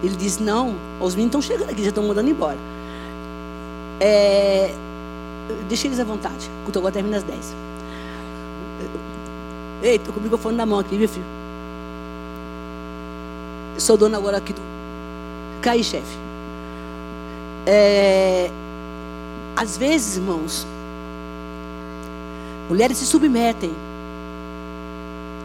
[0.03, 2.57] Ele diz, não, os meninos estão chegando aqui, já estão mandando embora.
[3.99, 4.73] É,
[5.69, 6.49] deixa eles à vontade.
[6.61, 7.55] O culto agora termina às 10.
[9.81, 11.25] Ei, estou com o microfone na mão aqui, meu filho.
[13.77, 14.61] sou dona agora aqui do.
[15.61, 16.17] Cai, chefe.
[17.65, 18.49] É,
[19.55, 20.65] às vezes, irmãos,
[22.69, 23.71] mulheres se submetem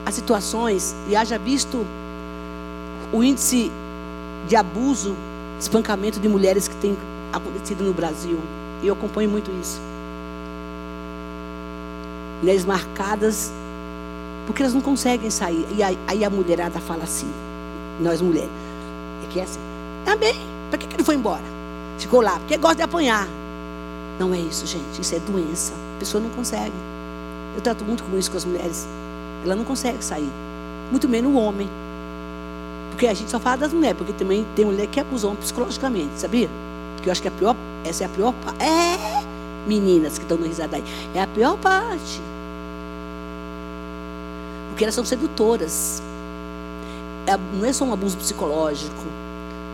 [0.05, 1.87] a situações, e haja visto
[3.12, 3.70] o índice
[4.49, 5.14] de abuso,
[5.59, 6.97] espancamento de mulheres que tem
[7.33, 8.39] acontecido no Brasil.
[8.83, 9.80] E eu acompanho muito isso.
[12.43, 13.51] Mulheres marcadas,
[14.47, 15.66] porque elas não conseguem sair.
[15.74, 17.30] E aí, a mulherada fala assim,
[18.01, 18.51] nós mulheres,
[19.24, 19.61] é que é assim,
[20.05, 21.43] também, para que, ele foi embora?
[21.99, 23.28] Ficou lá, porque gosta de apanhar.
[24.18, 25.01] Não é isso, gente.
[25.01, 25.72] Isso é doença.
[25.97, 26.72] A pessoa não consegue.
[27.55, 28.86] Eu trato muito com isso com as mulheres.
[29.45, 30.30] ela não consegue sair.
[30.90, 31.68] Muito menos o homem.
[32.90, 36.49] Porque a gente só fala das mulheres, porque também tem mulher que homem psicologicamente, sabia?
[37.03, 38.34] Que eu acho que a pior, essa é a pior.
[38.61, 39.22] É,
[39.66, 40.84] meninas que estão no risada aí.
[41.14, 42.20] É a pior parte.
[44.70, 46.02] Porque elas são sedutoras.
[47.26, 49.04] É, não é só um abuso psicológico,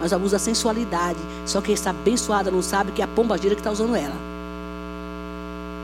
[0.01, 1.19] mas um abuso da sensualidade.
[1.47, 4.17] Só que essa abençoada não sabe que é a pombagira que está usando ela.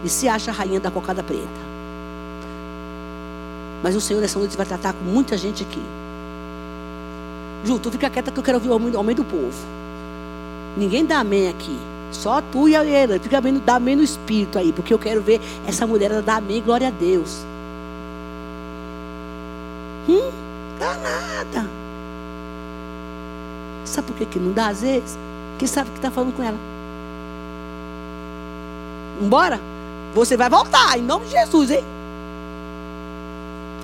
[0.05, 1.64] E se acha a rainha da cocada preta.
[3.82, 5.82] Mas o Senhor nessa noite vai tratar com muita gente aqui.
[7.64, 9.55] Ju, tu fica quieta que eu quero ouvir o homem do povo.
[10.76, 11.78] Ninguém dá amém aqui.
[12.15, 13.19] Só tu e a Helena.
[13.19, 14.73] Fica vendo, dá no espírito aí.
[14.73, 17.45] Porque eu quero ver essa mulher dar amém, glória a Deus.
[20.09, 20.31] Hum,
[20.79, 21.69] dá nada.
[23.85, 25.19] Sabe por que, que não dá às vezes?
[25.59, 26.59] Quem sabe que está falando com ela?
[29.21, 29.61] Embora?
[30.15, 31.85] Você vai voltar, em nome de Jesus, hein?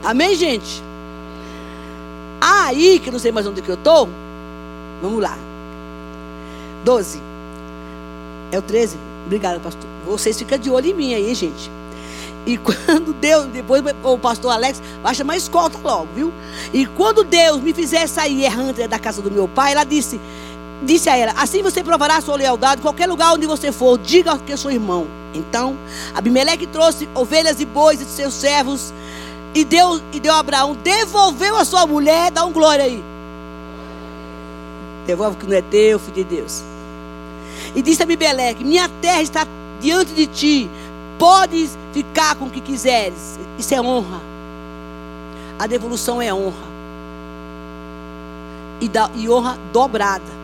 [0.04, 0.82] Amém, gente?
[2.40, 4.08] Aí, que não sei mais onde que eu estou.
[5.02, 5.36] Vamos lá.
[6.84, 7.29] 12.
[8.52, 8.96] É o 13?
[9.26, 9.88] Obrigada, pastor.
[10.06, 11.70] Vocês ficam de olho em mim aí, gente.
[12.46, 16.32] E quando Deus, depois o pastor Alex vai chamar escolta logo, viu?
[16.72, 20.20] E quando Deus me fizer sair errante da casa do meu pai, ela disse,
[20.82, 24.38] disse a ela: Assim você provará sua lealdade em qualquer lugar onde você for, diga
[24.38, 25.06] que eu sou irmão.
[25.32, 25.76] Então,
[26.14, 28.92] Abimeleque trouxe ovelhas e bois de seus servos
[29.54, 33.02] e deu, e deu a Abraão, devolveu a sua mulher, dá um glória aí.
[35.06, 36.62] Devolve que não é teu, filho de Deus.
[37.74, 39.46] E disse a Abimeleque: Minha terra está
[39.80, 40.70] diante de ti,
[41.18, 43.38] podes ficar com o que quiseres.
[43.58, 44.20] Isso é honra.
[45.58, 46.70] A devolução é honra.
[48.80, 50.40] E, da, e honra dobrada.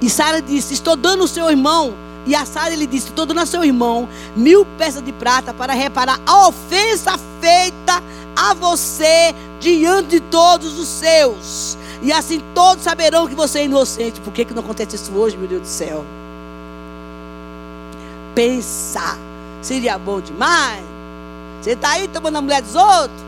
[0.00, 1.94] E Sara disse: Estou dando o seu irmão
[2.26, 5.72] e a Sara lhe disse: Estou dando a seu irmão mil peças de prata para
[5.72, 8.02] reparar a ofensa feita
[8.36, 11.76] a você diante de todos os seus.
[12.02, 14.20] E assim todos saberão que você é inocente.
[14.20, 16.04] Por que, que não acontece isso hoje, meu Deus do céu?
[18.40, 19.18] Pensar.
[19.60, 20.82] Seria bom demais.
[21.60, 23.20] Você está aí tomando a mulher dos outros?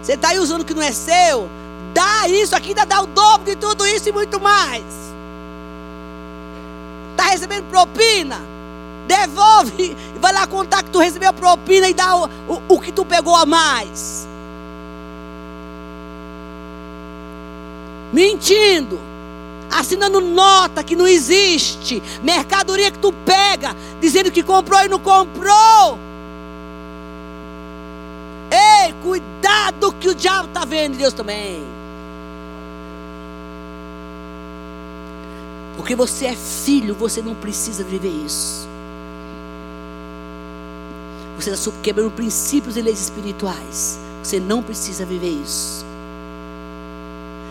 [0.00, 1.48] Você está aí usando o que não é seu?
[1.92, 4.84] Dá isso aqui, ainda dá o dobro de tudo isso e muito mais.
[7.10, 8.40] Está recebendo propina?
[9.08, 9.96] Devolve.
[9.96, 13.04] E vai lá contar que tu recebeu propina e dá o, o, o que tu
[13.04, 14.28] pegou a mais.
[18.12, 19.11] Mentindo.
[19.72, 22.02] Assinando nota que não existe.
[22.22, 23.74] Mercadoria que tu pega.
[24.00, 25.98] Dizendo que comprou e não comprou.
[28.50, 30.98] Ei, cuidado que o diabo está vendo.
[30.98, 31.64] Deus também.
[35.76, 38.68] Porque você é filho, você não precisa viver isso.
[41.36, 43.98] Você está quebrando princípios e leis espirituais.
[44.22, 45.84] Você não precisa viver isso.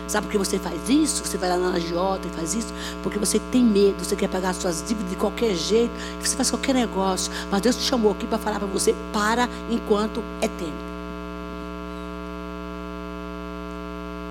[0.08, 1.24] Sabe por que você faz isso?
[1.24, 2.72] Você vai lá na agiota e faz isso?
[3.02, 6.74] Porque você tem medo, você quer pagar suas dívidas de qualquer jeito, você faz qualquer
[6.74, 7.32] negócio.
[7.50, 10.92] Mas Deus te chamou aqui para falar para você: para enquanto é tempo.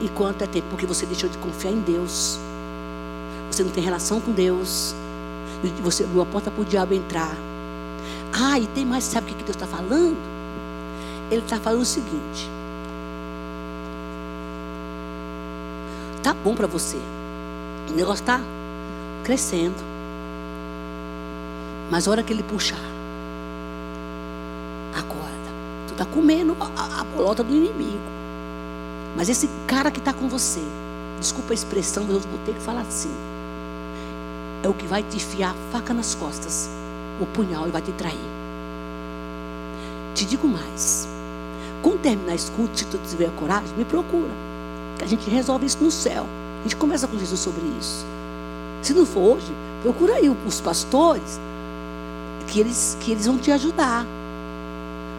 [0.01, 2.39] Enquanto é tempo, porque você deixou de confiar em Deus
[3.51, 4.95] você não tem relação com Deus,
[5.83, 7.35] você abriu a porta para o diabo entrar.
[8.31, 10.15] Ah, e tem mais, sabe o que Deus está falando?
[11.29, 12.49] Ele está falando o seguinte:
[16.23, 16.97] tá bom para você,
[17.89, 18.39] o negócio está
[19.23, 19.75] crescendo,
[21.89, 22.79] mas a hora que ele puxar,
[24.93, 25.31] acorda,
[25.87, 27.99] tu está comendo a, a bolota do inimigo,
[29.15, 30.61] mas esse cara que está com você,
[31.19, 33.11] desculpa a expressão, mas eu vou ter que falar assim
[34.63, 36.69] é o que vai te enfiar a faca nas costas,
[37.19, 38.19] o punhal e vai te trair.
[40.13, 41.07] Te digo mais.
[41.81, 44.29] Quando terminar esse culto, se tu tiver coragem, me procura.
[44.97, 46.25] Que a gente resolve isso no céu.
[46.59, 48.05] A gente conversa com Jesus sobre isso.
[48.81, 51.39] Se não for hoje, procura aí os pastores,
[52.47, 54.05] que eles, que eles vão te ajudar.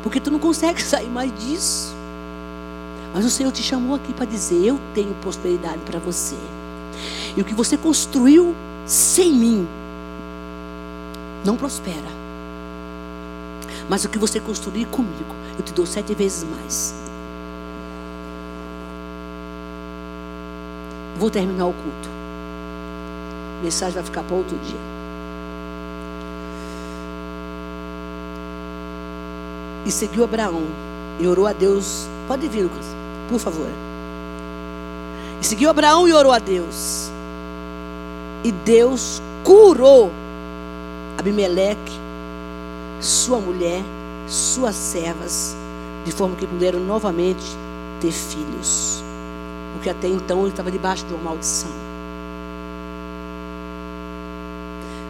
[0.03, 1.95] Porque tu não consegue sair mais disso.
[3.14, 6.37] Mas o Senhor te chamou aqui para dizer: Eu tenho prosperidade para você.
[7.37, 8.55] E o que você construiu
[8.87, 9.66] sem mim
[11.45, 12.23] não prospera.
[13.89, 16.95] Mas o que você construir comigo, eu te dou sete vezes mais.
[21.17, 22.09] Vou terminar o culto.
[23.61, 24.81] A mensagem vai ficar para outro dia.
[29.85, 30.63] E seguiu Abraão
[31.19, 32.07] e orou a Deus.
[32.27, 32.87] Pode vir, Lucas,
[33.29, 33.69] por favor.
[35.41, 37.11] E seguiu Abraão e orou a Deus.
[38.45, 40.11] E Deus curou
[41.19, 41.93] Abimeleque,
[43.01, 43.83] sua mulher,
[44.27, 45.57] suas servas,
[46.05, 47.45] de forma que puderam novamente
[48.01, 49.05] ter filhos.
[49.73, 51.70] Porque até então ele estava debaixo de uma maldição.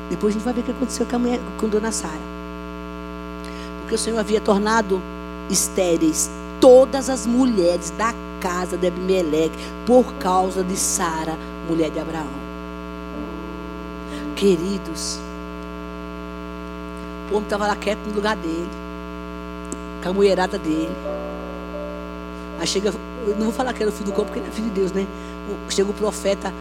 [0.09, 2.21] Depois a gente vai ver o que aconteceu com, a mulher, com Dona Sara.
[3.81, 5.01] Porque o Senhor havia tornado
[5.51, 9.57] estéreis todas as mulheres da casa de Abimeleque
[9.87, 11.37] por causa de Sara,
[11.69, 12.43] mulher de Abraão.
[14.37, 15.19] Queridos,
[17.31, 18.69] o homem estava lá quieto no lugar dele,
[20.03, 20.95] com a mulherada dele.
[22.61, 22.93] Aí chega,
[23.27, 24.75] eu não vou falar que era o filho do corpo, porque ele é filho de
[24.75, 25.07] Deus, né?
[25.69, 26.53] Chega o profeta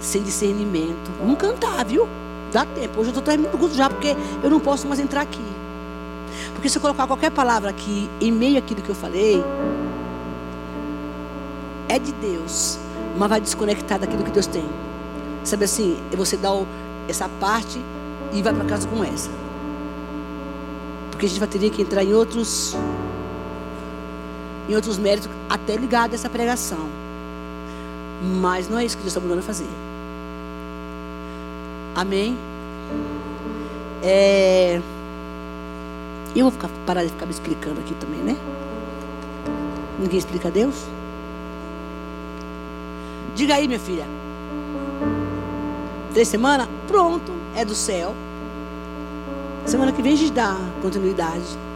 [0.00, 1.10] sem discernimento.
[1.18, 2.08] Vamos cantar, viu?
[2.52, 3.00] Dá tempo.
[3.00, 5.42] Hoje eu estou terminando o curso já, porque eu não posso mais entrar aqui.
[6.54, 9.42] Porque se eu colocar qualquer palavra aqui, em meio àquilo que eu falei,
[11.88, 12.78] é de Deus,
[13.16, 14.64] mas vai desconectar daquilo que Deus tem.
[15.44, 16.50] Sabe assim, você dá
[17.08, 17.80] essa parte
[18.32, 19.30] e vai para casa com essa.
[21.10, 22.76] Porque a gente vai ter que entrar em outros
[24.68, 26.88] em outros méritos até ligado a essa pregação.
[28.40, 29.68] Mas não é isso que Deus está mandando fazer.
[31.94, 32.36] Amém?
[34.02, 34.80] É...
[36.36, 38.36] Eu vou ficar, parar de ficar me explicando aqui também, né?
[39.98, 40.74] Ninguém explica a Deus?
[43.34, 44.04] Diga aí, minha filha.
[46.12, 46.68] Três semanas?
[46.86, 48.14] Pronto, é do céu.
[49.64, 51.67] Semana que vem a gente dá continuidade.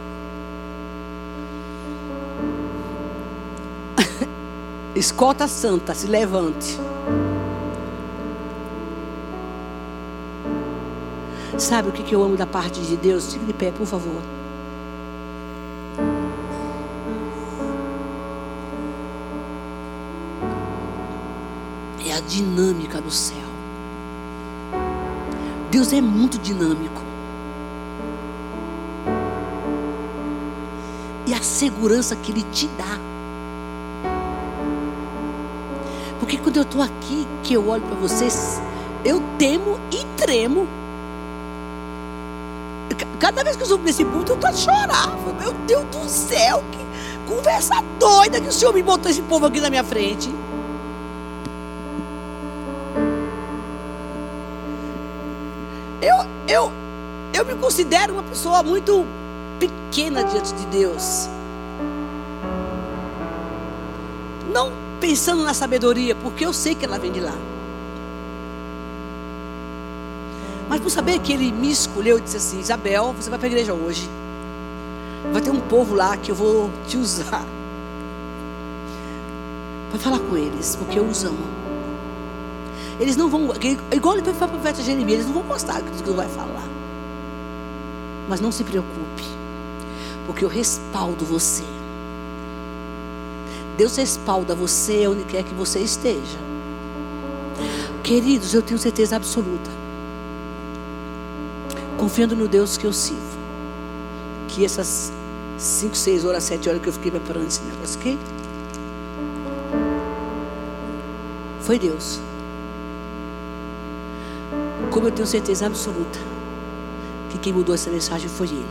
[5.02, 6.78] Escota santa, se levante.
[11.58, 13.32] Sabe o que, eu amo da parte de Deus?
[13.32, 14.22] Fique de pé, por favor.
[22.06, 23.38] É a dinâmica do céu.
[25.68, 27.02] Deus é muito dinâmico.
[31.26, 33.11] E a segurança que Ele te dá.
[36.42, 38.60] Quando eu estou aqui, que eu olho para vocês,
[39.04, 40.66] eu temo e tremo.
[43.18, 45.16] Cada vez que eu subo nesse ponto, eu estou a chorar.
[45.40, 49.60] Meu Deus do céu, que conversa doida que o Senhor me botou esse povo aqui
[49.60, 50.28] na minha frente.
[56.00, 56.16] Eu,
[56.48, 56.72] eu,
[57.32, 59.06] eu me considero uma pessoa muito
[59.60, 61.28] pequena diante de Deus.
[65.02, 67.34] Pensando na sabedoria, porque eu sei que ela vem de lá.
[70.68, 73.74] Mas por saber que ele me escolheu, disse assim: Isabel, você vai para a igreja
[73.74, 74.08] hoje.
[75.32, 77.44] Vai ter um povo lá que eu vou te usar.
[79.90, 81.46] Para falar com eles, porque eu os amo.
[83.00, 83.50] Eles não vão,
[83.90, 86.28] igual ele foi para o profeta Jeremias, eles não vão gostar do que tu vai
[86.28, 86.68] falar.
[88.28, 89.24] Mas não se preocupe,
[90.26, 91.64] porque eu respaldo você.
[93.76, 96.38] Deus respalda você onde quer que você esteja.
[98.02, 99.70] Queridos, eu tenho certeza absoluta
[102.02, 103.38] confiando no Deus que eu sirvo.
[104.48, 105.12] Que essas
[105.56, 108.18] 5, 6 horas, 7 horas que eu fiquei preparando esse negócio aqui,
[111.60, 112.20] foi Deus.
[114.90, 116.18] Como eu tenho certeza absoluta
[117.30, 118.66] que quem mudou essa mensagem foi Ele.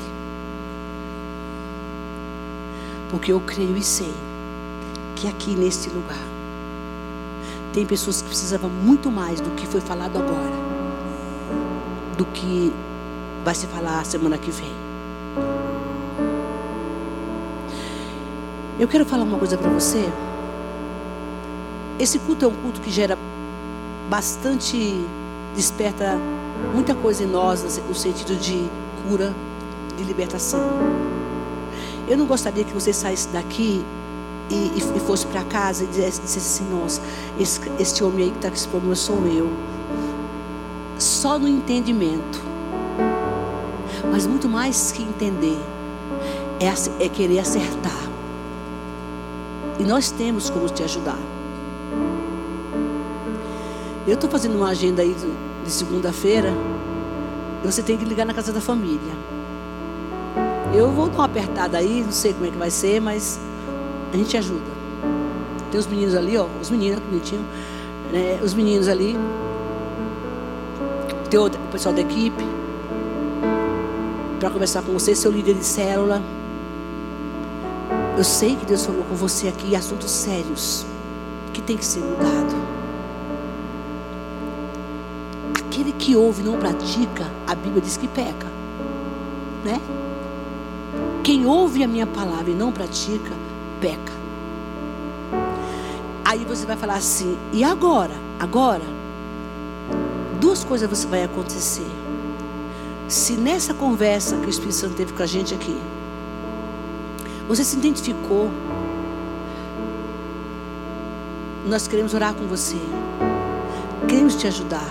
[3.09, 4.13] Porque eu creio e sei
[5.21, 6.17] que aqui neste lugar
[7.71, 10.51] tem pessoas que precisavam muito mais do que foi falado agora,
[12.17, 12.73] do que
[13.45, 14.71] vai se falar semana que vem.
[18.79, 20.03] Eu quero falar uma coisa para você.
[21.99, 23.15] Esse culto é um culto que gera
[24.09, 25.05] bastante,
[25.55, 26.17] desperta
[26.73, 28.67] muita coisa em nós, no sentido de
[29.07, 29.31] cura,
[29.95, 30.61] de libertação.
[32.09, 33.85] Eu não gostaria que você saísse daqui
[34.53, 37.01] e, e, fosse para casa e dissesse, dissesse assim: Nossa,
[37.39, 39.49] esse, esse homem aí que está com esse problema sou eu.
[40.97, 42.51] Só no entendimento
[44.11, 45.57] mas muito mais que entender,
[46.59, 48.09] é, é querer acertar.
[49.79, 51.17] E nós temos como te ajudar.
[54.05, 55.15] Eu estou fazendo uma agenda aí
[55.63, 56.53] de segunda-feira.
[57.63, 59.13] Você tem que ligar na casa da família.
[60.73, 63.39] Eu vou dar uma apertada aí, não sei como é que vai ser, mas
[64.13, 64.81] a gente ajuda.
[65.71, 67.45] Tem os meninos ali, ó, os meninos, bonitinho,
[68.11, 69.17] né, os meninos ali.
[71.29, 72.43] Tem o pessoal da equipe
[74.39, 76.21] para conversar com você, seu líder de célula.
[78.17, 80.85] Eu sei que Deus falou com você aqui assuntos sérios
[81.53, 82.55] que tem que ser mudado.
[85.57, 88.47] Aquele que ouve e não pratica, a Bíblia diz que peca,
[89.63, 89.79] né?
[91.23, 93.31] Quem ouve a minha palavra e não pratica,
[93.81, 94.13] peca.
[96.61, 98.13] você vai falar assim: e agora?
[98.39, 98.83] Agora,
[100.39, 101.87] duas coisas você vai acontecer.
[103.07, 105.77] Se nessa conversa que o Espírito Santo teve com a gente aqui,
[107.47, 108.49] você se identificou,
[111.67, 112.77] nós queremos orar com você,
[114.07, 114.89] queremos te ajudar.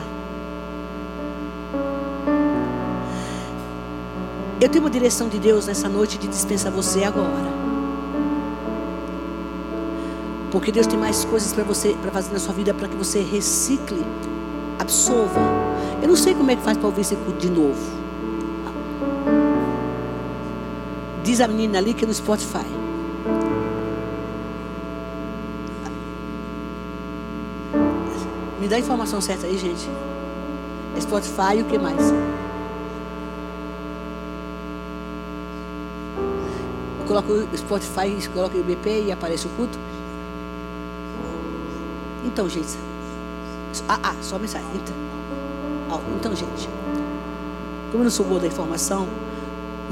[4.61, 7.60] Eu tenho uma direção de Deus nessa noite de dispensar você agora.
[10.51, 13.21] Porque Deus tem mais coisas para você para fazer na sua vida para que você
[13.21, 14.05] recicle,
[14.79, 15.41] absorva.
[16.03, 18.01] Eu não sei como é que faz para ouvir esse culto de novo.
[21.23, 22.67] Diz a menina ali que é no Spotify.
[28.61, 29.89] Me dá a informação certa aí, gente.
[30.97, 32.11] É Spotify e o que mais?
[36.99, 39.79] Eu coloco o Spotify, coloco o IBP e aparece o culto.
[42.33, 42.79] Então, gente.
[43.89, 44.67] Ah, ah só mensagem.
[44.75, 44.95] Então,
[46.17, 46.69] então, gente.
[47.91, 49.09] Como eu não sou boa da informação,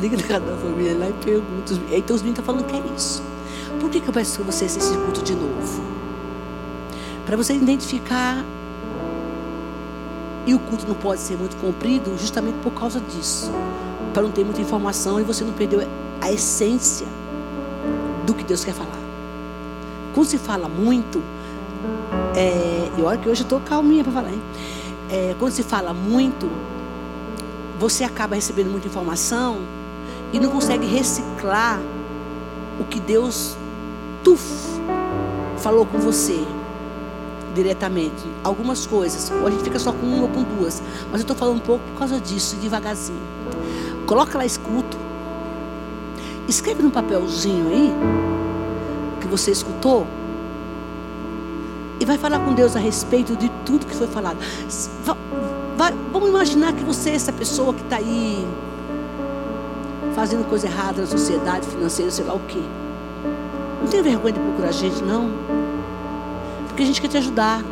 [0.01, 1.75] liga na casa da família lá e pergunta.
[1.91, 3.23] Então os meninos estão falando que é isso.
[3.81, 5.83] Por que, que eu peço que você esse culto de novo?
[7.27, 8.45] Para você identificar.
[10.47, 13.51] E o culto não pode ser muito comprido justamente por causa disso.
[14.15, 15.87] Para não ter muita informação e você não perder
[16.21, 17.07] a essência
[18.25, 18.99] do que Deus quer falar.
[20.15, 21.23] Quando se fala muito,
[22.39, 24.41] é, e olha que hoje eu estou calminha para falar, hein?
[25.11, 26.49] É, quando se fala muito,
[27.81, 29.59] você acaba recebendo muita informação
[30.33, 31.81] e não consegue reciclar
[32.79, 33.57] o que Deus
[34.23, 34.41] tuf,
[35.57, 36.45] falou com você
[37.57, 38.25] diretamente.
[38.45, 40.81] Algumas coisas, ou a gente fica só com uma ou com duas,
[41.11, 43.19] mas eu estou falando um pouco por causa disso, devagarzinho.
[44.07, 44.97] Coloca lá escuto.
[46.47, 47.93] Escreve num papelzinho aí
[49.21, 50.07] que você escutou
[52.09, 54.39] vai falar com Deus a respeito de tudo que foi falado.
[56.11, 58.47] Vamos imaginar que você é essa pessoa que está aí
[60.15, 62.63] fazendo coisa errada na sociedade financeira, sei lá o quê.
[63.81, 65.31] Não tem vergonha de procurar a gente, não.
[66.67, 67.63] Porque a gente quer te ajudar.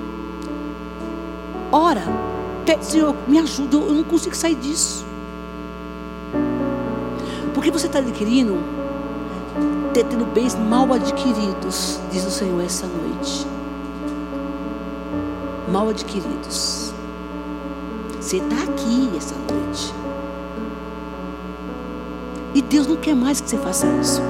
[1.72, 2.02] Ora,
[2.82, 5.04] Senhor, me ajuda, eu não consigo sair disso.
[7.54, 8.58] Porque você está adquirindo,
[9.94, 13.55] tendo bens mal adquiridos, diz o Senhor essa noite
[15.68, 16.92] mal adquiridos.
[18.20, 19.94] Você está aqui essa noite.
[22.54, 24.22] E Deus não quer mais que você faça isso.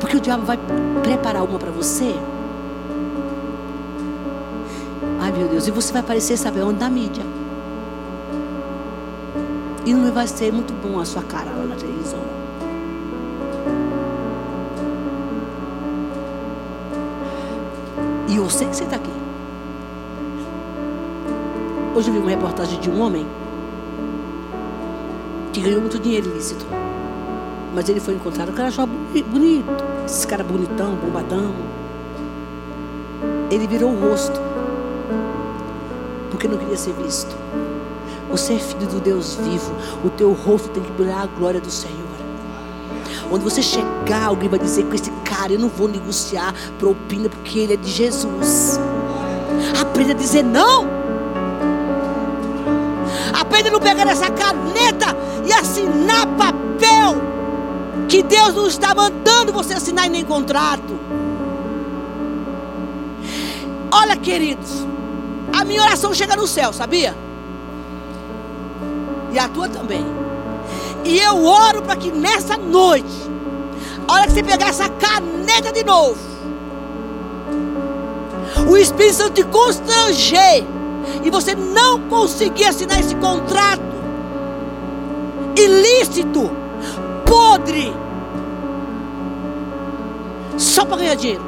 [0.00, 0.58] Porque o diabo vai
[1.02, 2.14] preparar uma para você.
[5.20, 6.80] Ai meu Deus, e você vai aparecer, sabe onde?
[6.80, 7.24] Na mídia.
[9.86, 12.33] E não vai ser muito bom a sua cara lá na televisão.
[18.44, 19.10] Você está aqui.
[21.94, 23.26] Hoje eu vi uma reportagem de um homem
[25.52, 26.66] que ganhou muito dinheiro ilícito.
[27.74, 29.84] Mas ele foi encontrado, o cara achou bonito.
[30.04, 31.54] Esse cara bonitão, bombadão.
[33.50, 34.38] Ele virou o rosto.
[36.30, 37.34] Porque não queria ser visto.
[38.30, 39.72] Você é filho do Deus vivo.
[40.04, 42.03] O teu rosto tem que brilhar a glória do Senhor.
[43.34, 47.58] Onde você chegar, alguém vai dizer com esse cara, eu não vou negociar propina porque
[47.58, 48.78] ele é de Jesus.
[49.80, 50.86] Aprenda a dizer não.
[53.36, 57.16] Aprenda a não pegar essa caneta e assinar papel
[58.08, 60.96] que Deus não está mandando você assinar em nem contrato.
[63.90, 64.86] Olha, queridos,
[65.52, 67.16] a minha oração chega no céu, sabia?
[69.32, 70.23] E a tua também.
[71.04, 73.30] E eu oro para que nessa noite,
[74.08, 76.16] a hora que você pegar essa caneta de novo,
[78.68, 80.64] o Espírito Santo te constranger
[81.22, 83.82] e você não conseguir assinar esse contrato
[85.56, 86.50] ilícito,
[87.26, 87.92] podre,
[90.56, 91.42] só para ganhar dinheiro.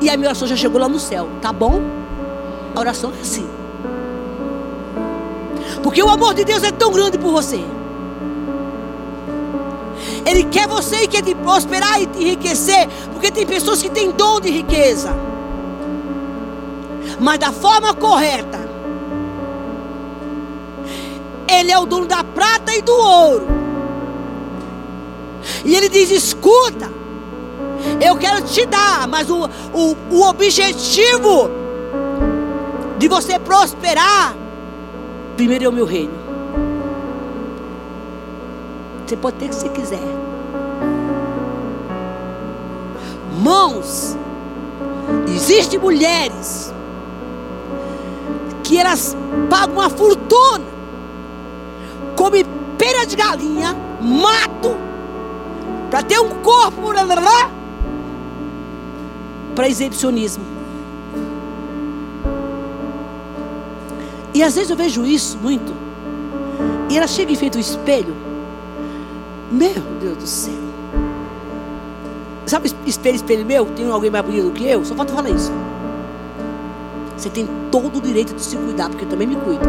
[0.00, 1.80] E a minha oração já chegou lá no céu, tá bom?
[2.74, 3.55] A oração é assim.
[5.86, 7.60] Porque o amor de Deus é tão grande por você.
[10.28, 12.88] Ele quer você e quer te prosperar e te enriquecer.
[13.12, 15.14] Porque tem pessoas que têm dom de riqueza.
[17.20, 18.68] Mas da forma correta.
[21.46, 23.46] Ele é o dono da prata e do ouro.
[25.64, 26.90] E ele diz: escuta,
[28.04, 31.48] eu quero te dar, mas o, o, o objetivo
[32.98, 34.45] de você prosperar
[35.36, 36.14] Primeiro é o meu reino.
[39.06, 40.00] Você pode ter o que você quiser.
[43.38, 44.16] Mãos,
[45.28, 46.72] existem mulheres
[48.64, 49.16] que elas
[49.48, 50.64] pagam uma fortuna,
[52.16, 52.44] come
[52.76, 54.74] pera de galinha, mato,
[55.90, 56.92] para ter um corpo
[59.54, 60.44] para exibicionismo.
[64.36, 65.72] E às vezes eu vejo isso muito.
[66.90, 68.14] E ela chega em frente ao espelho.
[69.50, 70.52] Meu Deus do céu.
[72.44, 73.64] Sabe espelho, espelho meu?
[73.64, 74.84] Tem alguém mais bonito do que eu?
[74.84, 75.50] Só falta falar isso.
[77.16, 79.66] Você tem todo o direito de se cuidar, porque eu também me cuido.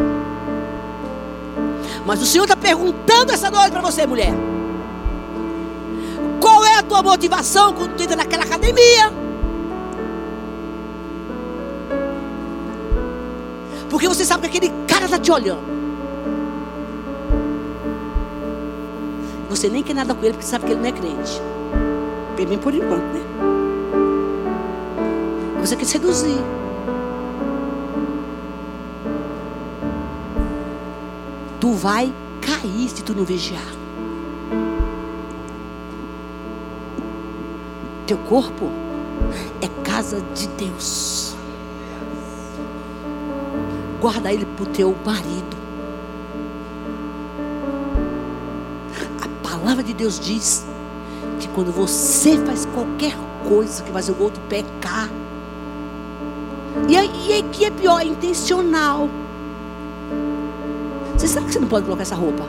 [2.06, 4.34] Mas o Senhor está perguntando essa noite para você, mulher.
[6.42, 9.27] Qual é a tua motivação quando tu entra naquela academia?
[13.98, 15.64] Porque você sabe que aquele cara está te olhando.
[19.50, 21.42] Você nem quer nada com ele porque sabe que ele não é crente.
[22.36, 23.22] Bem por enquanto, né?
[25.62, 26.38] Você quer seduzir.
[31.60, 33.66] Tu vai cair se tu não vigiar.
[38.06, 38.70] Teu corpo
[39.60, 41.27] é casa de Deus.
[44.00, 45.58] Guarda ele para o teu marido.
[49.22, 50.66] A palavra de Deus diz
[51.40, 53.16] que quando você faz qualquer
[53.48, 55.10] coisa que faz o outro pecar,
[56.88, 59.10] e aí que é pior, é intencional.
[61.18, 62.46] Você sabe que você não pode colocar essa roupa?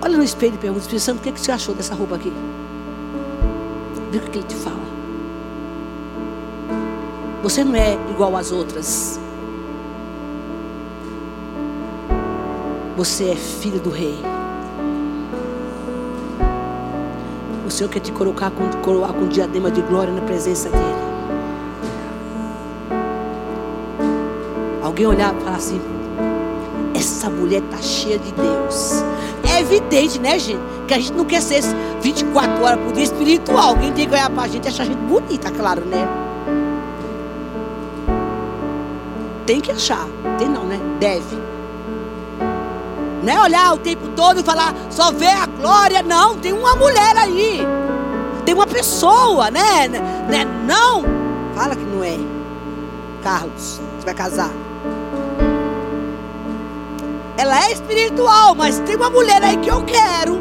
[0.00, 2.16] Olha no espelho e pergunta, Espírito Santo, o que, é que você achou dessa roupa
[2.16, 2.32] aqui?
[4.10, 4.83] Vê o que ele te fala.
[7.44, 9.20] Você não é igual às outras.
[12.96, 14.18] Você é filho do rei.
[17.66, 20.82] O Senhor quer te colocar com, coroar com diadema de glória na presença dEle.
[24.82, 25.82] Alguém olhar e falar assim:
[26.94, 29.04] essa mulher está cheia de Deus.
[29.54, 30.62] É evidente, né, gente?
[30.88, 31.60] Que a gente não quer ser
[32.00, 33.68] 24 horas por dia espiritual.
[33.68, 36.24] Alguém tem que olhar para a gente e achar a gente bonita, claro, né?
[39.46, 40.06] Tem que achar.
[40.38, 40.80] Tem não, né?
[40.98, 41.36] Deve.
[43.22, 46.02] Não é olhar o tempo todo e falar, só vê a glória.
[46.02, 47.60] Não, tem uma mulher aí.
[48.44, 49.88] Tem uma pessoa, né?
[49.88, 50.44] né?
[50.66, 51.02] Não.
[51.54, 52.18] Fala que não é.
[53.22, 54.50] Carlos, você vai casar.
[57.36, 60.40] Ela é espiritual, mas tem uma mulher aí que eu quero,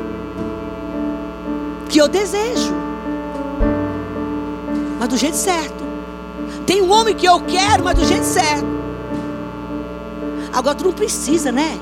[1.90, 2.74] que eu desejo,
[5.00, 5.84] mas do jeito certo.
[6.66, 8.83] Tem um homem que eu quero, mas do jeito certo.
[10.54, 11.80] Agora tu não precisa, né?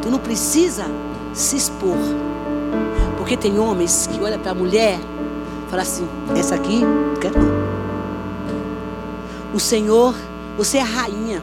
[0.00, 0.86] Tu não precisa
[1.34, 1.98] se expor.
[3.18, 7.38] Porque tem homens que olham para a mulher e falam assim: essa aqui, não quero.
[9.52, 10.14] O Senhor,
[10.56, 11.42] você é a rainha.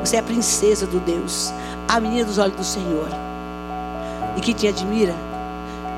[0.00, 1.52] Você é a princesa do Deus,
[1.86, 3.08] a menina dos olhos do Senhor.
[4.36, 5.14] E que te admira,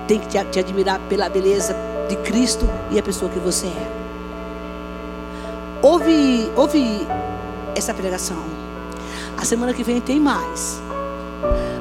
[0.06, 1.76] tem que te, te admirar pela beleza
[2.08, 4.00] de Cristo e a pessoa que você é.
[5.82, 7.06] Ouve, ouve
[7.74, 8.59] essa pregação.
[9.36, 10.80] A semana que vem tem mais.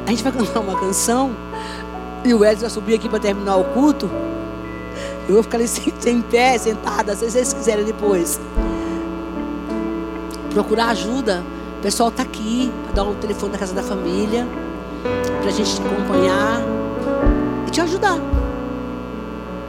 [0.06, 1.32] A gente vai cantar uma canção.
[2.24, 4.10] E o Edson vai subir aqui para terminar o culto.
[5.28, 8.40] Eu vou ficar ali sem pé, sentada, se vocês quiserem depois.
[10.54, 11.44] Procurar ajuda
[11.80, 14.46] o pessoal está aqui para dar o telefone da casa da família,
[15.40, 16.62] para a gente te acompanhar
[17.66, 18.20] e te ajudar.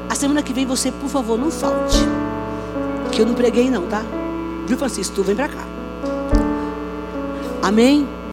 [0.08, 1.98] A semana que vem você, por favor, não falte.
[3.12, 4.02] Que eu não preguei não, tá?
[4.66, 5.14] Viu, Francisco?
[5.14, 5.64] Tu vem para cá.
[7.62, 8.19] Amém?